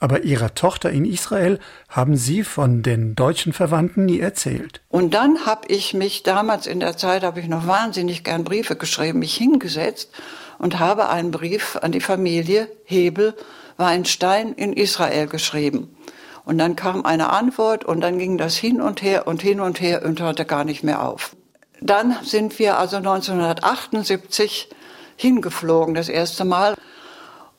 Aber 0.00 0.22
ihrer 0.22 0.54
Tochter 0.54 0.90
in 0.90 1.04
Israel 1.04 1.58
haben 1.88 2.16
sie 2.16 2.42
von 2.42 2.82
den 2.82 3.14
deutschen 3.14 3.52
Verwandten 3.52 4.06
nie 4.06 4.18
erzählt. 4.18 4.80
Und 4.88 5.12
dann 5.14 5.44
habe 5.46 5.68
ich 5.68 5.94
mich 5.94 6.22
damals 6.22 6.66
in 6.66 6.80
der 6.80 6.96
Zeit, 6.96 7.22
habe 7.22 7.40
ich 7.40 7.48
noch 7.48 7.66
wahnsinnig 7.66 8.24
gern 8.24 8.44
Briefe 8.44 8.76
geschrieben, 8.76 9.18
mich 9.18 9.36
hingesetzt 9.36 10.10
und 10.58 10.78
habe 10.78 11.10
einen 11.10 11.30
Brief 11.30 11.78
an 11.80 11.92
die 11.92 12.00
Familie 12.00 12.68
Hebel 12.84 13.34
Weinstein 13.76 14.52
in 14.52 14.72
Israel 14.72 15.26
geschrieben. 15.26 15.96
Und 16.44 16.58
dann 16.58 16.76
kam 16.76 17.04
eine 17.04 17.30
Antwort 17.30 17.84
und 17.84 18.00
dann 18.00 18.18
ging 18.18 18.38
das 18.38 18.56
hin 18.56 18.80
und 18.80 19.02
her 19.02 19.26
und 19.26 19.42
hin 19.42 19.60
und 19.60 19.80
her 19.80 20.04
und 20.04 20.20
hörte 20.20 20.44
gar 20.44 20.64
nicht 20.64 20.82
mehr 20.82 21.06
auf. 21.06 21.36
Dann 21.80 22.16
sind 22.22 22.58
wir 22.58 22.78
also 22.78 22.96
1978 22.96 24.68
hingeflogen, 25.16 25.94
das 25.94 26.08
erste 26.08 26.44
Mal. 26.44 26.74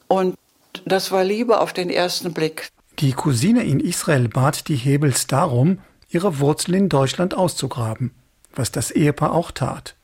Und 0.08 0.36
das 0.86 1.12
war 1.12 1.24
Liebe 1.24 1.60
auf 1.60 1.74
den 1.74 1.90
ersten 1.90 2.34
Blick. 2.34 2.70
Die 3.00 3.14
Cousine 3.14 3.64
in 3.64 3.80
Israel 3.80 4.28
bat 4.28 4.68
die 4.68 4.76
Hebels 4.76 5.28
darum, 5.28 5.80
ihre 6.10 6.40
Wurzel 6.40 6.76
in 6.76 6.90
Deutschland 6.90 7.34
auszugraben, 7.34 8.12
was 8.54 8.72
das 8.72 8.92
Ehepaar 8.92 9.34
auch 9.34 9.52
tat. 9.52 9.96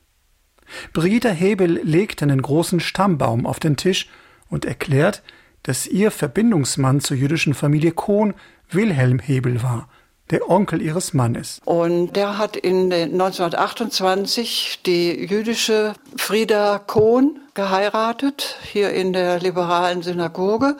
Brigitte 0.92 1.30
Hebel 1.30 1.80
legt 1.82 2.22
einen 2.22 2.42
großen 2.42 2.80
Stammbaum 2.80 3.46
auf 3.46 3.60
den 3.60 3.76
Tisch 3.76 4.08
und 4.48 4.64
erklärt, 4.64 5.22
dass 5.62 5.86
ihr 5.86 6.10
Verbindungsmann 6.10 7.00
zur 7.00 7.16
jüdischen 7.16 7.54
Familie 7.54 7.92
Kohn 7.92 8.34
Wilhelm 8.70 9.18
Hebel 9.18 9.62
war, 9.62 9.88
der 10.30 10.48
Onkel 10.48 10.82
ihres 10.82 11.14
Mannes. 11.14 11.60
Und 11.64 12.16
der 12.16 12.38
hat 12.38 12.56
in 12.56 12.92
1928 12.92 14.80
die 14.84 15.26
jüdische 15.26 15.94
Frieda 16.16 16.78
Kohn 16.78 17.38
geheiratet, 17.58 18.56
hier 18.62 18.90
in 18.90 19.12
der 19.12 19.40
liberalen 19.40 20.02
Synagoge. 20.02 20.76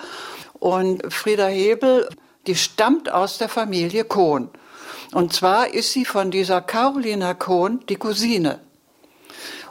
Und 0.61 1.12
Frieda 1.12 1.49
Hebel, 1.49 2.08
die 2.47 2.54
stammt 2.54 3.11
aus 3.11 3.37
der 3.37 3.49
Familie 3.49 4.04
Kohn. 4.04 4.49
Und 5.12 5.32
zwar 5.32 5.75
ist 5.75 5.92
sie 5.92 6.04
von 6.04 6.30
dieser 6.30 6.61
Carolina 6.61 7.35
Kohn 7.35 7.80
die 7.88 7.97
Cousine. 7.97 8.61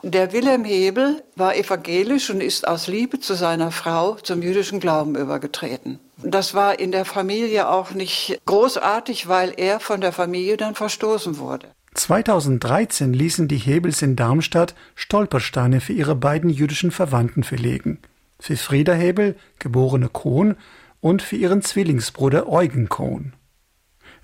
Der 0.04 0.34
Wilhelm 0.34 0.66
Hebel 0.66 1.24
war 1.38 1.56
evangelisch 1.56 2.30
und 2.30 2.42
ist 2.42 2.68
aus 2.68 2.88
Liebe 2.88 3.22
zu 3.22 3.36
seiner 3.36 3.72
Frau 3.72 4.16
zum 4.16 4.42
jüdischen 4.42 4.82
Glauben 4.82 5.16
übergetreten. 5.16 6.00
Das 6.18 6.56
war 6.56 6.78
in 6.78 6.92
der 6.92 7.06
Familie 7.06 7.70
auch 7.70 7.92
nicht 7.92 8.38
großartig, 8.46 9.30
weil 9.30 9.54
er 9.56 9.80
von 9.80 10.02
der 10.02 10.12
Familie 10.12 10.58
dann 10.58 10.76
verstoßen 10.76 11.38
wurde. 11.38 11.70
2013 11.98 13.12
ließen 13.12 13.48
die 13.48 13.58
Hebels 13.58 14.02
in 14.02 14.16
Darmstadt 14.16 14.76
Stolpersteine 14.96 15.82
für 15.82 15.94
ihre 15.94 16.16
beiden 16.16 16.50
jüdischen 16.50 16.92
Verwandten 16.92 17.44
verlegen. 17.44 18.00
Für 18.40 18.56
Frieda 18.56 18.94
Hebel, 18.94 19.36
geborene 19.60 20.08
Kohn, 20.10 20.56
und 21.02 21.22
für 21.22 21.36
ihren 21.36 21.62
Zwillingsbruder 21.62 22.48
Eugen 22.48 22.90
Kohn. 22.90 23.34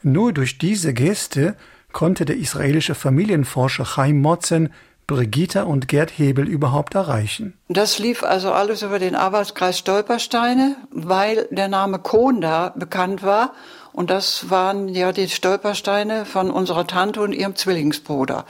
Nur 0.01 0.33
durch 0.33 0.57
diese 0.57 0.93
Geste 0.93 1.55
konnte 1.91 2.25
der 2.25 2.37
israelische 2.37 2.95
Familienforscher 2.95 3.85
Chaim 3.85 4.21
Motzen 4.21 4.69
Brigitta 5.05 5.63
und 5.63 5.87
Gerd 5.87 6.17
Hebel 6.17 6.47
überhaupt 6.47 6.95
erreichen? 6.95 7.53
Das 7.67 7.99
lief 7.99 8.23
also 8.23 8.51
alles 8.51 8.83
über 8.83 8.99
den 8.99 9.15
Arbeitskreis 9.15 9.77
Stolpersteine, 9.77 10.77
weil 10.91 11.47
der 11.51 11.67
Name 11.67 11.99
Kohn 11.99 12.39
da 12.39 12.73
bekannt 12.75 13.21
war. 13.21 13.53
Und 13.93 14.09
das 14.09 14.49
waren 14.49 14.89
ja 14.89 15.11
die 15.11 15.29
Stolpersteine 15.29 16.25
von 16.25 16.49
unserer 16.49 16.87
Tante 16.87 17.21
und 17.21 17.31
ihrem 17.31 17.55
Zwillingsbruder. 17.55 18.45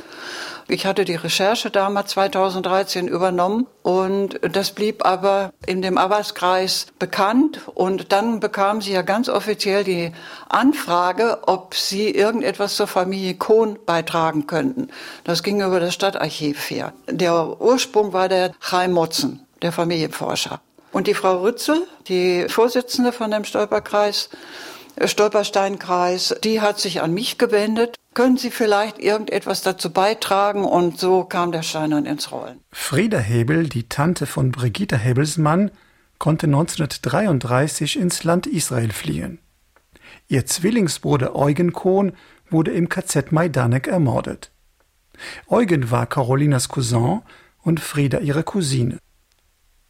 Ich 0.69 0.85
hatte 0.85 1.03
die 1.03 1.15
Recherche 1.15 1.69
damals 1.69 2.11
2013 2.11 3.09
übernommen 3.09 3.67
und 3.81 4.39
das 4.41 4.71
blieb 4.71 5.05
aber 5.05 5.51
in 5.65 5.81
dem 5.81 5.97
Arbeitskreis 5.97 6.87
bekannt 6.99 7.59
und 7.75 8.13
dann 8.13 8.39
bekam 8.39 8.81
sie 8.81 8.93
ja 8.93 9.01
ganz 9.01 9.27
offiziell 9.27 9.83
die 9.83 10.13
Anfrage, 10.47 11.39
ob 11.47 11.75
sie 11.75 12.09
irgendetwas 12.09 12.77
zur 12.77 12.87
Familie 12.87 13.35
Kohn 13.35 13.77
beitragen 13.85 14.47
könnten. 14.47 14.87
Das 15.25 15.43
ging 15.43 15.61
über 15.61 15.81
das 15.81 15.93
Stadtarchiv 15.93 16.69
her. 16.69 16.93
Der 17.09 17.61
Ursprung 17.61 18.13
war 18.13 18.29
der 18.29 18.53
Chaim 18.61 18.93
Motzen, 18.93 19.45
der 19.61 19.73
Familienforscher. 19.73 20.61
Und 20.93 21.07
die 21.07 21.15
Frau 21.15 21.41
Rützel, 21.41 21.87
die 22.07 22.47
Vorsitzende 22.47 23.11
von 23.11 23.31
dem 23.31 23.43
Stolperkreis, 23.43 24.29
Stolpersteinkreis, 25.03 26.35
die 26.43 26.61
hat 26.61 26.79
sich 26.79 27.01
an 27.01 27.13
mich 27.13 27.37
gewendet. 27.37 27.95
Können 28.13 28.37
Sie 28.37 28.51
vielleicht 28.51 28.99
irgendetwas 28.99 29.61
dazu 29.61 29.91
beitragen? 29.91 30.65
Und 30.65 30.99
so 30.99 31.23
kam 31.23 31.51
der 31.51 31.63
Stein 31.63 31.91
dann 31.91 32.05
ins 32.05 32.31
Rollen. 32.31 32.59
Frieda 32.71 33.17
Hebel, 33.17 33.67
die 33.69 33.89
Tante 33.89 34.25
von 34.25 34.51
Brigitte 34.51 34.97
Hebels 34.97 35.37
Mann, 35.37 35.71
konnte 36.19 36.45
1933 36.45 37.99
ins 37.99 38.23
Land 38.23 38.45
Israel 38.47 38.91
fliehen. 38.91 39.39
Ihr 40.27 40.45
Zwillingsbruder 40.45 41.35
Eugen 41.35 41.73
Kohn 41.73 42.13
wurde 42.49 42.71
im 42.71 42.87
KZ 42.87 43.31
Majdanek 43.31 43.87
ermordet. 43.87 44.51
Eugen 45.47 45.91
war 45.91 46.05
Carolinas 46.05 46.69
Cousin 46.69 47.21
und 47.61 47.79
Frieda 47.79 48.19
ihre 48.19 48.43
Cousine. 48.43 48.99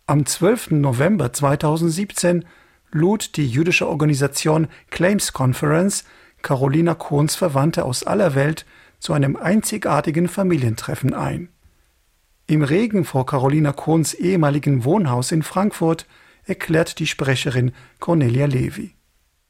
Am 0.06 0.26
12. 0.26 0.72
November 0.72 1.34
2017 1.34 2.46
lud 2.94 3.38
die 3.38 3.48
jüdische 3.48 3.88
Organisation 3.88 4.68
Claims 4.90 5.34
Conference 5.34 6.06
Carolina 6.42 6.94
Kohns 6.94 7.36
Verwandte 7.36 7.86
aus 7.86 8.04
aller 8.04 8.36
Welt 8.36 8.66
zu 9.00 9.14
einem 9.14 9.36
einzigartigen 9.36 10.28
Familientreffen 10.28 11.14
ein. 11.14 11.50
Im 12.48 12.62
Regen 12.62 13.06
vor 13.06 13.26
Carolina 13.26 13.72
Kohns 13.72 14.14
ehemaligen 14.14 14.84
Wohnhaus 14.84 15.32
in 15.32 15.44
Frankfurt 15.44 16.06
erklärt 16.46 17.00
die 17.00 17.08
Sprecherin 17.08 17.74
Cornelia 18.00 18.46
Levy. 18.46 18.96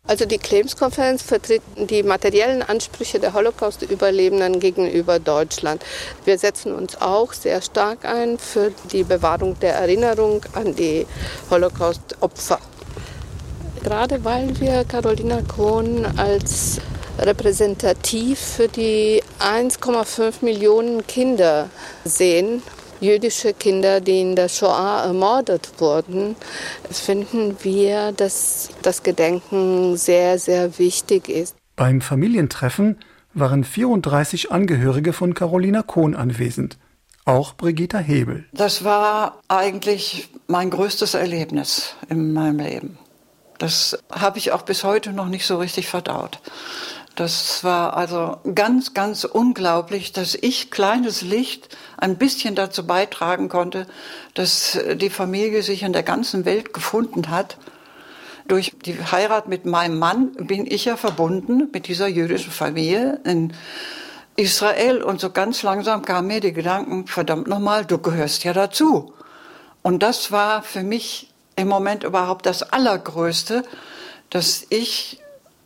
Also 0.06 0.26
die 0.26 0.38
Claims-Konferenz 0.38 1.24
vertritt 1.24 1.62
die 1.78 2.04
materiellen 2.04 2.62
Ansprüche 2.62 3.20
der 3.20 3.34
Holocaust-Überlebenden 3.34 4.60
gegenüber 4.60 5.18
Deutschland. 5.18 5.84
Wir 6.26 6.38
setzen 6.38 6.76
uns 6.76 7.00
auch 7.02 7.32
sehr 7.32 7.62
stark 7.62 8.04
ein 8.04 8.38
für 8.38 8.74
die 8.92 9.04
Bewahrung 9.04 9.58
der 9.62 9.76
Erinnerung 9.76 10.46
an 10.54 10.76
die 10.76 11.08
Holocaust-Opfer. 11.50 12.60
Gerade 13.84 14.24
weil 14.24 14.60
wir 14.62 14.86
Carolina 14.86 15.42
Kohn 15.42 16.06
als 16.16 16.80
repräsentativ 17.20 18.40
für 18.40 18.70
die 18.70 19.22
1,5 19.40 20.44
Millionen 20.44 21.06
Kinder 21.06 21.70
sehen, 22.06 22.62
jüdische 23.02 23.54
Kinder, 23.54 24.00
die 24.00 24.22
in 24.22 24.38
der 24.38 24.48
Shoah 24.48 25.04
ermordet 25.06 25.74
wurden, 25.80 26.38
finden 26.90 27.58
wir, 27.62 28.14
dass 28.14 28.70
das 28.82 29.04
Gedenken 29.04 29.98
sehr, 29.98 30.40
sehr 30.40 30.80
wichtig 30.80 31.28
ist. 31.28 31.56
Beim 31.76 32.00
Familientreffen 32.00 32.98
waren 33.34 33.66
34 33.66 34.52
Angehörige 34.52 35.12
von 35.12 35.34
Carolina 35.34 35.82
Kohn 35.82 36.16
anwesend, 36.16 36.78
auch 37.26 37.56
Brigitta 37.56 37.98
Hebel. 37.98 38.46
Das 38.54 38.86
war 38.86 39.42
eigentlich 39.50 40.30
mein 40.48 40.70
größtes 40.70 41.16
Erlebnis 41.16 41.96
in 42.10 42.32
meinem 42.32 42.60
Leben. 42.60 42.98
Das 43.58 43.98
habe 44.12 44.38
ich 44.38 44.52
auch 44.52 44.64
bis 44.64 44.84
heute 44.84 45.14
noch 45.14 45.28
nicht 45.28 45.46
so 45.46 45.58
richtig 45.58 45.88
verdaut. 45.88 46.40
Das 47.16 47.64
war 47.64 47.96
also 47.96 48.38
ganz, 48.56 48.96
ganz 48.96 49.24
unglaublich, 49.24 50.14
dass 50.14 50.34
ich 50.34 50.72
kleines 50.72 51.22
Licht 51.22 51.78
ein 51.98 52.18
bisschen 52.18 52.56
dazu 52.56 52.88
beitragen 52.88 53.50
konnte, 53.50 53.86
dass 54.34 54.80
die 54.96 55.12
Familie 55.12 55.62
sich 55.62 55.84
in 55.84 55.94
der 55.94 56.02
ganzen 56.02 56.46
Welt 56.46 56.74
gefunden 56.74 57.30
hat. 57.30 57.58
Durch 58.48 58.74
die 58.84 58.98
Heirat 59.00 59.48
mit 59.48 59.66
meinem 59.66 60.00
Mann 60.00 60.34
bin 60.34 60.66
ich 60.66 60.86
ja 60.86 60.98
verbunden 60.98 61.70
mit 61.72 61.88
dieser 61.88 62.08
jüdischen 62.08 62.52
Familie 62.52 63.20
in 63.24 63.54
Israel 64.36 65.04
und 65.04 65.22
so 65.22 65.30
ganz 65.30 65.62
langsam 65.62 66.02
kamen 66.02 66.28
mir 66.28 66.40
die 66.40 66.54
Gedanken, 66.54 67.06
verdammt 67.06 67.48
nochmal, 67.48 67.86
du 67.86 68.00
gehörst 68.00 68.44
ja 68.44 68.54
dazu. 68.54 69.14
Und 69.84 70.02
das 70.02 70.32
war 70.32 70.64
für 70.64 70.82
mich 70.82 71.33
im 71.56 71.68
Moment 71.68 72.04
überhaupt 72.04 72.46
das 72.46 72.64
Allergrößte, 72.64 73.64
dass 74.30 74.66
ich 74.70 75.22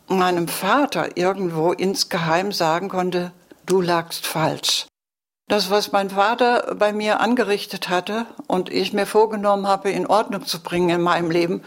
meinem 0.08 0.48
Vater 0.48 1.16
irgendwo 1.16 1.72
insgeheim 1.72 2.52
sagen 2.52 2.88
konnte, 2.88 3.32
du 3.66 3.80
lagst 3.80 4.26
falsch. 4.26 4.86
Das, 5.48 5.70
was 5.70 5.92
mein 5.92 6.10
Vater 6.10 6.74
bei 6.78 6.92
mir 6.92 7.20
angerichtet 7.20 7.88
hatte 7.88 8.26
und 8.46 8.70
ich 8.70 8.92
mir 8.92 9.06
vorgenommen 9.06 9.66
habe, 9.66 9.90
in 9.90 10.06
Ordnung 10.06 10.44
zu 10.44 10.62
bringen 10.62 10.90
in 10.90 11.00
meinem 11.00 11.30
Leben, 11.30 11.62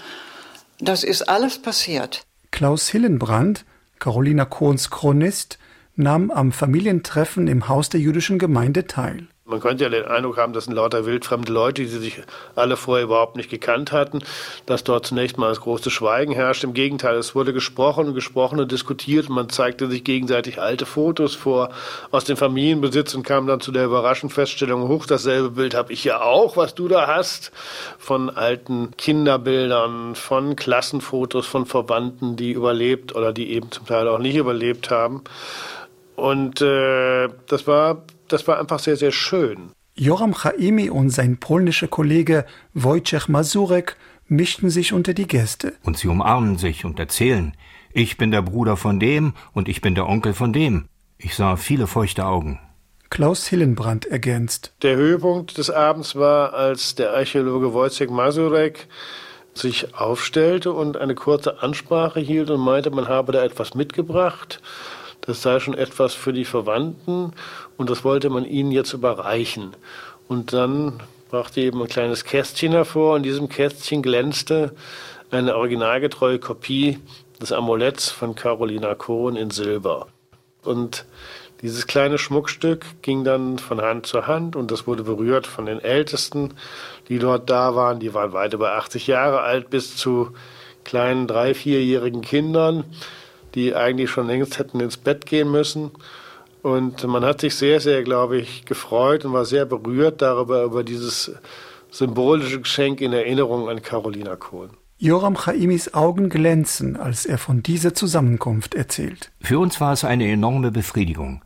das 0.79 1.03
ist 1.03 1.27
alles 1.27 1.59
passiert. 1.59 2.23
Klaus 2.51 2.89
Hillenbrand, 2.89 3.65
Carolina 3.99 4.45
Kohns 4.45 4.91
Chronist, 4.91 5.57
nahm 5.95 6.31
am 6.31 6.51
Familientreffen 6.51 7.47
im 7.47 7.67
Haus 7.67 7.89
der 7.89 7.99
jüdischen 7.99 8.39
Gemeinde 8.39 8.87
teil. 8.87 9.27
Man 9.51 9.59
könnte 9.59 9.83
ja 9.83 9.89
den 9.89 10.05
Eindruck 10.05 10.37
haben, 10.37 10.53
das 10.53 10.63
sind 10.63 10.75
lauter 10.75 11.05
wildfremde 11.05 11.51
Leute, 11.51 11.81
die 11.81 11.87
sich 11.87 12.21
alle 12.55 12.77
vorher 12.77 13.03
überhaupt 13.03 13.35
nicht 13.35 13.49
gekannt 13.49 13.91
hatten, 13.91 14.19
dass 14.65 14.85
dort 14.85 15.05
zunächst 15.05 15.37
mal 15.37 15.49
das 15.49 15.59
große 15.59 15.91
Schweigen 15.91 16.31
herrscht. 16.31 16.63
Im 16.63 16.73
Gegenteil, 16.73 17.17
es 17.17 17.35
wurde 17.35 17.51
gesprochen 17.51 18.07
und 18.07 18.15
gesprochen 18.15 18.61
und 18.61 18.71
diskutiert. 18.71 19.27
Man 19.27 19.49
zeigte 19.49 19.89
sich 19.89 20.05
gegenseitig 20.05 20.61
alte 20.61 20.85
Fotos 20.85 21.35
vor 21.35 21.69
aus 22.11 22.23
dem 22.23 22.37
Familienbesitz 22.37 23.13
und 23.13 23.23
kam 23.23 23.45
dann 23.45 23.59
zu 23.59 23.73
der 23.73 23.83
überraschenden 23.83 24.33
Feststellung, 24.33 24.87
hoch, 24.87 25.05
dasselbe 25.05 25.51
Bild 25.51 25.75
habe 25.75 25.91
ich 25.91 26.05
ja 26.05 26.21
auch, 26.21 26.55
was 26.55 26.73
du 26.73 26.87
da 26.87 27.07
hast, 27.07 27.51
von 27.97 28.29
alten 28.29 28.95
Kinderbildern, 28.95 30.15
von 30.15 30.55
Klassenfotos 30.55 31.45
von 31.45 31.65
Verwandten, 31.65 32.37
die 32.37 32.53
überlebt 32.53 33.13
oder 33.13 33.33
die 33.33 33.51
eben 33.51 33.69
zum 33.69 33.85
Teil 33.85 34.07
auch 34.07 34.19
nicht 34.19 34.37
überlebt 34.37 34.89
haben. 34.89 35.23
Und 36.15 36.61
äh, 36.61 37.29
das 37.47 37.67
war 37.67 38.03
das 38.31 38.47
war 38.47 38.59
einfach 38.59 38.79
sehr, 38.79 38.97
sehr 38.97 39.11
schön. 39.11 39.71
Joram 39.95 40.33
Chaimi 40.33 40.89
und 40.89 41.09
sein 41.09 41.37
polnischer 41.37 41.87
Kollege 41.87 42.45
Wojciech 42.73 43.27
Mazurek 43.27 43.97
mischten 44.27 44.69
sich 44.69 44.93
unter 44.93 45.13
die 45.13 45.27
Gäste. 45.27 45.73
Und 45.83 45.97
sie 45.97 46.07
umarmen 46.07 46.57
sich 46.57 46.85
und 46.85 46.97
erzählen, 46.97 47.53
ich 47.93 48.17
bin 48.17 48.31
der 48.31 48.41
Bruder 48.41 48.77
von 48.77 48.99
dem 48.99 49.33
und 49.53 49.67
ich 49.67 49.81
bin 49.81 49.95
der 49.95 50.07
Onkel 50.07 50.33
von 50.33 50.53
dem. 50.53 50.85
Ich 51.17 51.35
sah 51.35 51.57
viele 51.57 51.87
feuchte 51.87 52.25
Augen. 52.25 52.59
Klaus 53.09 53.45
Hillenbrand 53.47 54.05
ergänzt. 54.05 54.73
Der 54.81 54.95
Höhepunkt 54.95 55.57
des 55.57 55.69
Abends 55.69 56.15
war, 56.15 56.53
als 56.53 56.95
der 56.95 57.11
Archäologe 57.11 57.73
Wojciech 57.73 58.09
Mazurek 58.09 58.87
sich 59.53 59.93
aufstellte 59.93 60.71
und 60.71 60.95
eine 60.95 61.13
kurze 61.13 61.61
Ansprache 61.61 62.21
hielt 62.21 62.49
und 62.49 62.61
meinte, 62.61 62.89
man 62.89 63.09
habe 63.09 63.33
da 63.33 63.43
etwas 63.43 63.75
mitgebracht 63.75 64.61
das 65.21 65.41
sei 65.41 65.59
schon 65.59 65.73
etwas 65.73 66.13
für 66.13 66.33
die 66.33 66.45
Verwandten 66.45 67.33
und 67.77 67.89
das 67.89 68.03
wollte 68.03 68.29
man 68.29 68.45
ihnen 68.45 68.71
jetzt 68.71 68.93
überreichen. 68.93 69.75
Und 70.27 70.53
dann 70.53 71.01
brachte 71.29 71.61
eben 71.61 71.81
ein 71.81 71.87
kleines 71.87 72.23
Kästchen 72.23 72.73
hervor. 72.73 73.17
In 73.17 73.23
diesem 73.23 73.49
Kästchen 73.49 74.01
glänzte 74.01 74.75
eine 75.31 75.55
originalgetreue 75.55 76.39
Kopie 76.39 76.99
des 77.41 77.51
Amuletts 77.51 78.09
von 78.09 78.35
Carolina 78.35 78.95
Kohn 78.95 79.35
in 79.35 79.49
Silber. 79.49 80.07
Und 80.63 81.05
dieses 81.61 81.85
kleine 81.87 82.17
Schmuckstück 82.17 82.85
ging 83.01 83.23
dann 83.23 83.59
von 83.59 83.81
Hand 83.81 84.07
zu 84.07 84.27
Hand 84.27 84.55
und 84.55 84.71
das 84.71 84.87
wurde 84.87 85.03
berührt 85.03 85.47
von 85.47 85.67
den 85.67 85.79
Ältesten, 85.79 86.55
die 87.07 87.19
dort 87.19 87.49
da 87.49 87.75
waren. 87.75 87.99
Die 87.99 88.13
waren 88.13 88.33
weit 88.33 88.53
über 88.53 88.73
80 88.73 89.07
Jahre 89.07 89.41
alt, 89.41 89.69
bis 89.69 89.95
zu 89.95 90.31
kleinen 90.83 91.27
drei-, 91.27 91.53
vierjährigen 91.53 92.21
Kindern 92.21 92.83
die 93.55 93.75
eigentlich 93.75 94.09
schon 94.09 94.27
längst 94.27 94.59
hätten 94.59 94.79
ins 94.79 94.97
Bett 94.97 95.25
gehen 95.25 95.51
müssen. 95.51 95.91
Und 96.61 97.03
man 97.07 97.25
hat 97.25 97.41
sich 97.41 97.55
sehr, 97.55 97.79
sehr, 97.79 98.03
glaube 98.03 98.37
ich, 98.37 98.65
gefreut 98.65 99.25
und 99.25 99.33
war 99.33 99.45
sehr 99.45 99.65
berührt 99.65 100.21
darüber, 100.21 100.63
über 100.63 100.83
dieses 100.83 101.31
symbolische 101.89 102.61
Geschenk 102.61 103.01
in 103.01 103.13
Erinnerung 103.13 103.67
an 103.67 103.81
Carolina 103.81 104.35
Kohn. 104.35 104.69
Joram 104.97 105.35
Chaimis 105.35 105.95
Augen 105.95 106.29
glänzen, 106.29 106.95
als 106.95 107.25
er 107.25 107.39
von 107.39 107.63
dieser 107.63 107.95
Zusammenkunft 107.95 108.75
erzählt. 108.75 109.31
Für 109.41 109.57
uns 109.57 109.81
war 109.81 109.93
es 109.93 110.03
eine 110.03 110.31
enorme 110.31 110.71
Befriedigung. 110.71 111.41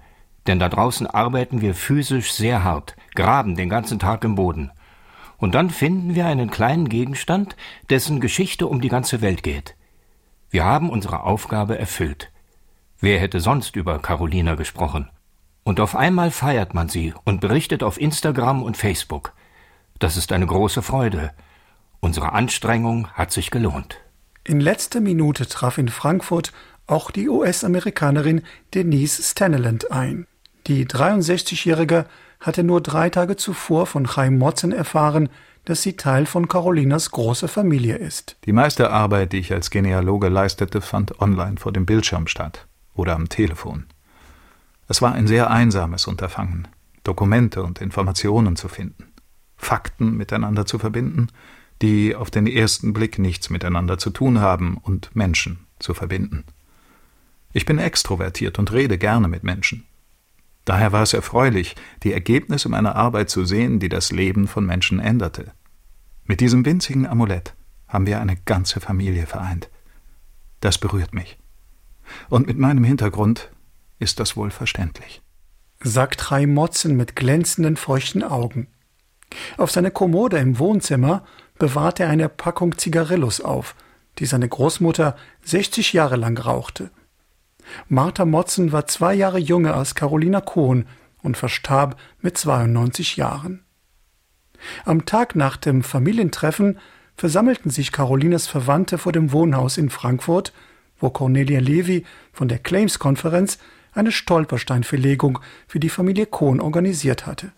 Denn 0.45 0.59
da 0.59 0.69
draußen 0.69 1.07
arbeiten 1.07 1.61
wir 1.61 1.73
physisch 1.73 2.33
sehr 2.33 2.63
hart, 2.63 2.95
graben 3.15 3.55
den 3.55 3.69
ganzen 3.69 3.97
Tag 3.97 4.23
im 4.23 4.35
Boden. 4.35 4.71
Und 5.37 5.55
dann 5.55 5.69
finden 5.69 6.15
wir 6.15 6.25
einen 6.27 6.51
kleinen 6.51 6.87
Gegenstand, 6.89 7.55
dessen 7.89 8.19
Geschichte 8.19 8.67
um 8.67 8.81
die 8.81 8.89
ganze 8.89 9.21
Welt 9.21 9.41
geht. 9.41 9.75
Wir 10.55 10.63
haben 10.63 10.89
unsere 10.89 11.23
Aufgabe 11.23 11.77
erfüllt. 11.77 12.31
Wer 13.01 13.19
hätte 13.19 13.41
sonst 13.41 13.75
über 13.75 13.99
Carolina 13.99 14.55
gesprochen? 14.55 15.09
Und 15.65 15.81
auf 15.81 15.97
einmal 15.97 16.31
feiert 16.31 16.73
man 16.73 16.87
sie 16.87 17.13
und 17.25 17.41
berichtet 17.41 17.83
auf 17.83 17.99
Instagram 17.99 18.63
und 18.63 18.77
Facebook. 18.77 19.33
Das 19.99 20.15
ist 20.15 20.31
eine 20.31 20.45
große 20.45 20.81
Freude. 20.81 21.33
Unsere 21.99 22.31
Anstrengung 22.31 23.09
hat 23.15 23.33
sich 23.33 23.51
gelohnt. 23.51 23.97
In 24.45 24.61
letzter 24.61 25.01
Minute 25.01 25.45
traf 25.45 25.77
in 25.77 25.89
Frankfurt 25.89 26.53
auch 26.87 27.11
die 27.11 27.27
US-Amerikanerin 27.27 28.41
Denise 28.73 29.21
Staneland 29.23 29.91
ein. 29.91 30.25
Die 30.67 30.85
63-Jährige 30.85 32.05
hatte 32.39 32.63
nur 32.63 32.79
drei 32.79 33.09
Tage 33.09 33.35
zuvor 33.35 33.87
von 33.87 34.07
Chaim 34.07 34.37
Motzen 34.37 34.71
erfahren, 34.71 35.27
dass 35.65 35.81
sie 35.81 35.93
Teil 35.93 36.25
von 36.25 36.47
Carolinas 36.47 37.11
großer 37.11 37.47
Familie 37.47 37.95
ist. 37.95 38.37
Die 38.45 38.53
meiste 38.53 38.91
Arbeit, 38.91 39.33
die 39.33 39.39
ich 39.39 39.51
als 39.51 39.69
Genealoge 39.69 40.29
leistete, 40.29 40.81
fand 40.81 41.19
online 41.19 41.57
vor 41.57 41.71
dem 41.71 41.85
Bildschirm 41.85 42.27
statt 42.27 42.67
oder 42.93 43.15
am 43.15 43.29
Telefon. 43.29 43.85
Es 44.87 45.01
war 45.01 45.13
ein 45.13 45.27
sehr 45.27 45.49
einsames 45.49 46.07
Unterfangen, 46.07 46.67
Dokumente 47.03 47.63
und 47.63 47.81
Informationen 47.81 48.55
zu 48.55 48.67
finden, 48.67 49.13
Fakten 49.57 50.15
miteinander 50.15 50.65
zu 50.65 50.79
verbinden, 50.79 51.27
die 51.81 52.15
auf 52.15 52.31
den 52.31 52.47
ersten 52.47 52.93
Blick 52.93 53.19
nichts 53.19 53.49
miteinander 53.49 53.97
zu 53.97 54.09
tun 54.09 54.39
haben, 54.39 54.77
und 54.77 55.15
Menschen 55.15 55.59
zu 55.79 55.93
verbinden. 55.93 56.45
Ich 57.53 57.65
bin 57.65 57.79
extrovertiert 57.79 58.59
und 58.59 58.71
rede 58.71 58.97
gerne 58.97 59.27
mit 59.27 59.43
Menschen. 59.43 59.85
Daher 60.65 60.91
war 60.91 61.03
es 61.03 61.13
erfreulich, 61.13 61.75
die 62.03 62.11
Ergebnisse 62.11 62.69
meiner 62.69 62.95
Arbeit 62.95 63.29
zu 63.29 63.45
sehen, 63.45 63.79
die 63.79 63.89
das 63.89 64.11
Leben 64.11 64.47
von 64.47 64.65
Menschen 64.65 64.99
änderte. 64.99 65.53
Mit 66.25 66.41
diesem 66.41 66.65
winzigen 66.65 67.05
Amulett 67.05 67.53
haben 67.87 68.07
wir 68.07 68.19
eine 68.19 68.35
ganze 68.35 68.79
Familie 68.81 69.27
vereint. 69.27 69.69
Das 70.59 70.79
berührt 70.79 71.13
mich. 71.13 71.37
Und 72.29 72.47
mit 72.47 72.57
meinem 72.57 72.83
Hintergrund 72.83 73.51
ist 73.99 74.19
das 74.19 74.35
wohl 74.35 74.49
verständlich. 74.49 75.21
Sagt 75.81 76.31
Rai 76.31 76.47
Motzen 76.47 76.97
mit 76.97 77.15
glänzenden, 77.15 77.77
feuchten 77.77 78.23
Augen. 78.23 78.67
Auf 79.57 79.71
seiner 79.71 79.91
Kommode 79.91 80.37
im 80.37 80.57
Wohnzimmer 80.57 81.23
bewahrt 81.59 81.99
er 81.99 82.09
eine 82.09 82.29
Packung 82.29 82.77
Zigarillos 82.77 83.41
auf, 83.41 83.75
die 84.19 84.25
seine 84.25 84.47
Großmutter 84.47 85.15
60 85.43 85.93
Jahre 85.93 86.15
lang 86.15 86.37
rauchte. 86.37 86.89
Martha 87.87 88.25
Motzen 88.25 88.71
war 88.71 88.87
zwei 88.87 89.13
Jahre 89.13 89.39
jünger 89.39 89.75
als 89.75 89.95
Carolina 89.95 90.41
Kohn 90.41 90.85
und 91.21 91.37
verstarb 91.37 91.97
mit 92.21 92.37
92 92.37 93.17
Jahren. 93.17 93.63
Am 94.85 95.05
Tag 95.05 95.35
nach 95.35 95.57
dem 95.57 95.83
Familientreffen 95.83 96.79
versammelten 97.15 97.71
sich 97.71 97.91
Carolinas 97.91 98.47
Verwandte 98.47 98.97
vor 98.97 99.11
dem 99.11 99.31
Wohnhaus 99.31 99.77
in 99.77 99.89
Frankfurt, 99.89 100.53
wo 100.99 101.09
Cornelia 101.09 101.59
Levy 101.59 102.05
von 102.31 102.47
der 102.47 102.59
Claims-Konferenz 102.59 103.57
eine 103.93 104.11
Stolpersteinverlegung 104.11 105.39
für 105.67 105.79
die 105.79 105.89
Familie 105.89 106.25
Kohn 106.25 106.59
organisiert 106.59 107.25
hatte. 107.25 107.53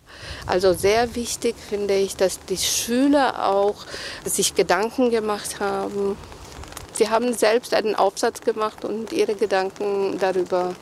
Also 0.46 0.72
sehr 0.72 1.14
wichtig 1.16 1.56
finde 1.56 1.94
ich, 1.94 2.16
dass 2.16 2.38
die 2.46 2.56
Schüler 2.56 3.48
auch 3.48 3.84
sich 4.24 4.54
Gedanken 4.54 5.10
gemacht 5.10 5.58
haben, 5.58 6.16
Sie 6.92 7.08
haben 7.08 7.32
selbst 7.32 7.74
einen 7.74 7.94
Aufsatz 7.94 8.40
gemacht 8.40 8.84
und 8.84 9.12
ihre 9.12 9.34
Gedanken 9.34 10.18
darüber 10.18 10.74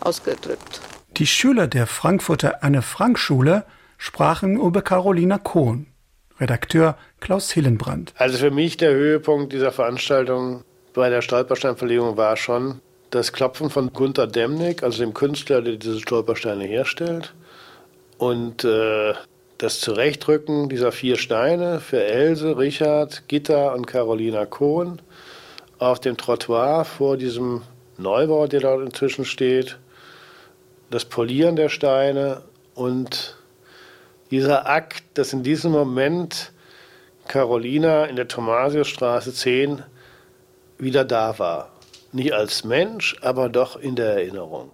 ausgedrückt. 0.00 0.80
Die 1.16 1.26
Schüler 1.26 1.66
der 1.66 1.86
Frankfurter 1.86 2.62
Anne-Frank-Schule 2.62 3.64
sprachen 3.98 4.58
über 4.58 4.82
Carolina 4.82 5.38
Kohn. 5.38 5.86
Redakteur 6.40 6.96
Klaus 7.20 7.50
Hillenbrand. 7.50 8.14
Also 8.16 8.38
für 8.38 8.50
mich 8.50 8.78
der 8.78 8.92
Höhepunkt 8.92 9.52
dieser 9.52 9.72
Veranstaltung 9.72 10.64
bei 10.94 11.10
der 11.10 11.20
Stolpersteinverlegung 11.20 12.16
war 12.16 12.36
schon 12.36 12.80
das 13.10 13.32
Klopfen 13.32 13.70
von 13.70 13.92
Gunther 13.92 14.26
Demnig, 14.26 14.82
also 14.82 15.02
dem 15.02 15.14
Künstler, 15.14 15.62
der 15.62 15.76
diese 15.76 16.00
Stolpersteine 16.00 16.64
herstellt. 16.64 17.34
Und 18.18 18.64
äh, 18.64 19.14
das 19.58 19.80
Zurechtrücken 19.80 20.68
dieser 20.68 20.92
vier 20.92 21.18
Steine 21.18 21.80
für 21.80 22.02
Else, 22.02 22.56
Richard, 22.56 23.28
Gitta 23.28 23.74
und 23.74 23.86
Carolina 23.86 24.46
Kohn 24.46 25.02
auf 25.80 25.98
dem 25.98 26.16
Trottoir 26.16 26.84
vor 26.84 27.16
diesem 27.16 27.62
Neubau, 27.96 28.46
der 28.46 28.60
dort 28.60 28.82
inzwischen 28.82 29.24
steht, 29.24 29.78
das 30.90 31.04
Polieren 31.04 31.56
der 31.56 31.68
Steine 31.68 32.42
und 32.74 33.36
dieser 34.30 34.68
Akt, 34.68 35.02
dass 35.14 35.32
in 35.32 35.42
diesem 35.42 35.72
Moment 35.72 36.52
Carolina 37.26 38.04
in 38.04 38.16
der 38.16 38.28
Thomasiusstraße 38.28 39.32
10 39.32 39.82
wieder 40.78 41.04
da 41.04 41.38
war. 41.38 41.72
Nicht 42.12 42.32
als 42.32 42.64
Mensch, 42.64 43.16
aber 43.22 43.48
doch 43.48 43.76
in 43.76 43.96
der 43.96 44.14
Erinnerung. 44.14 44.70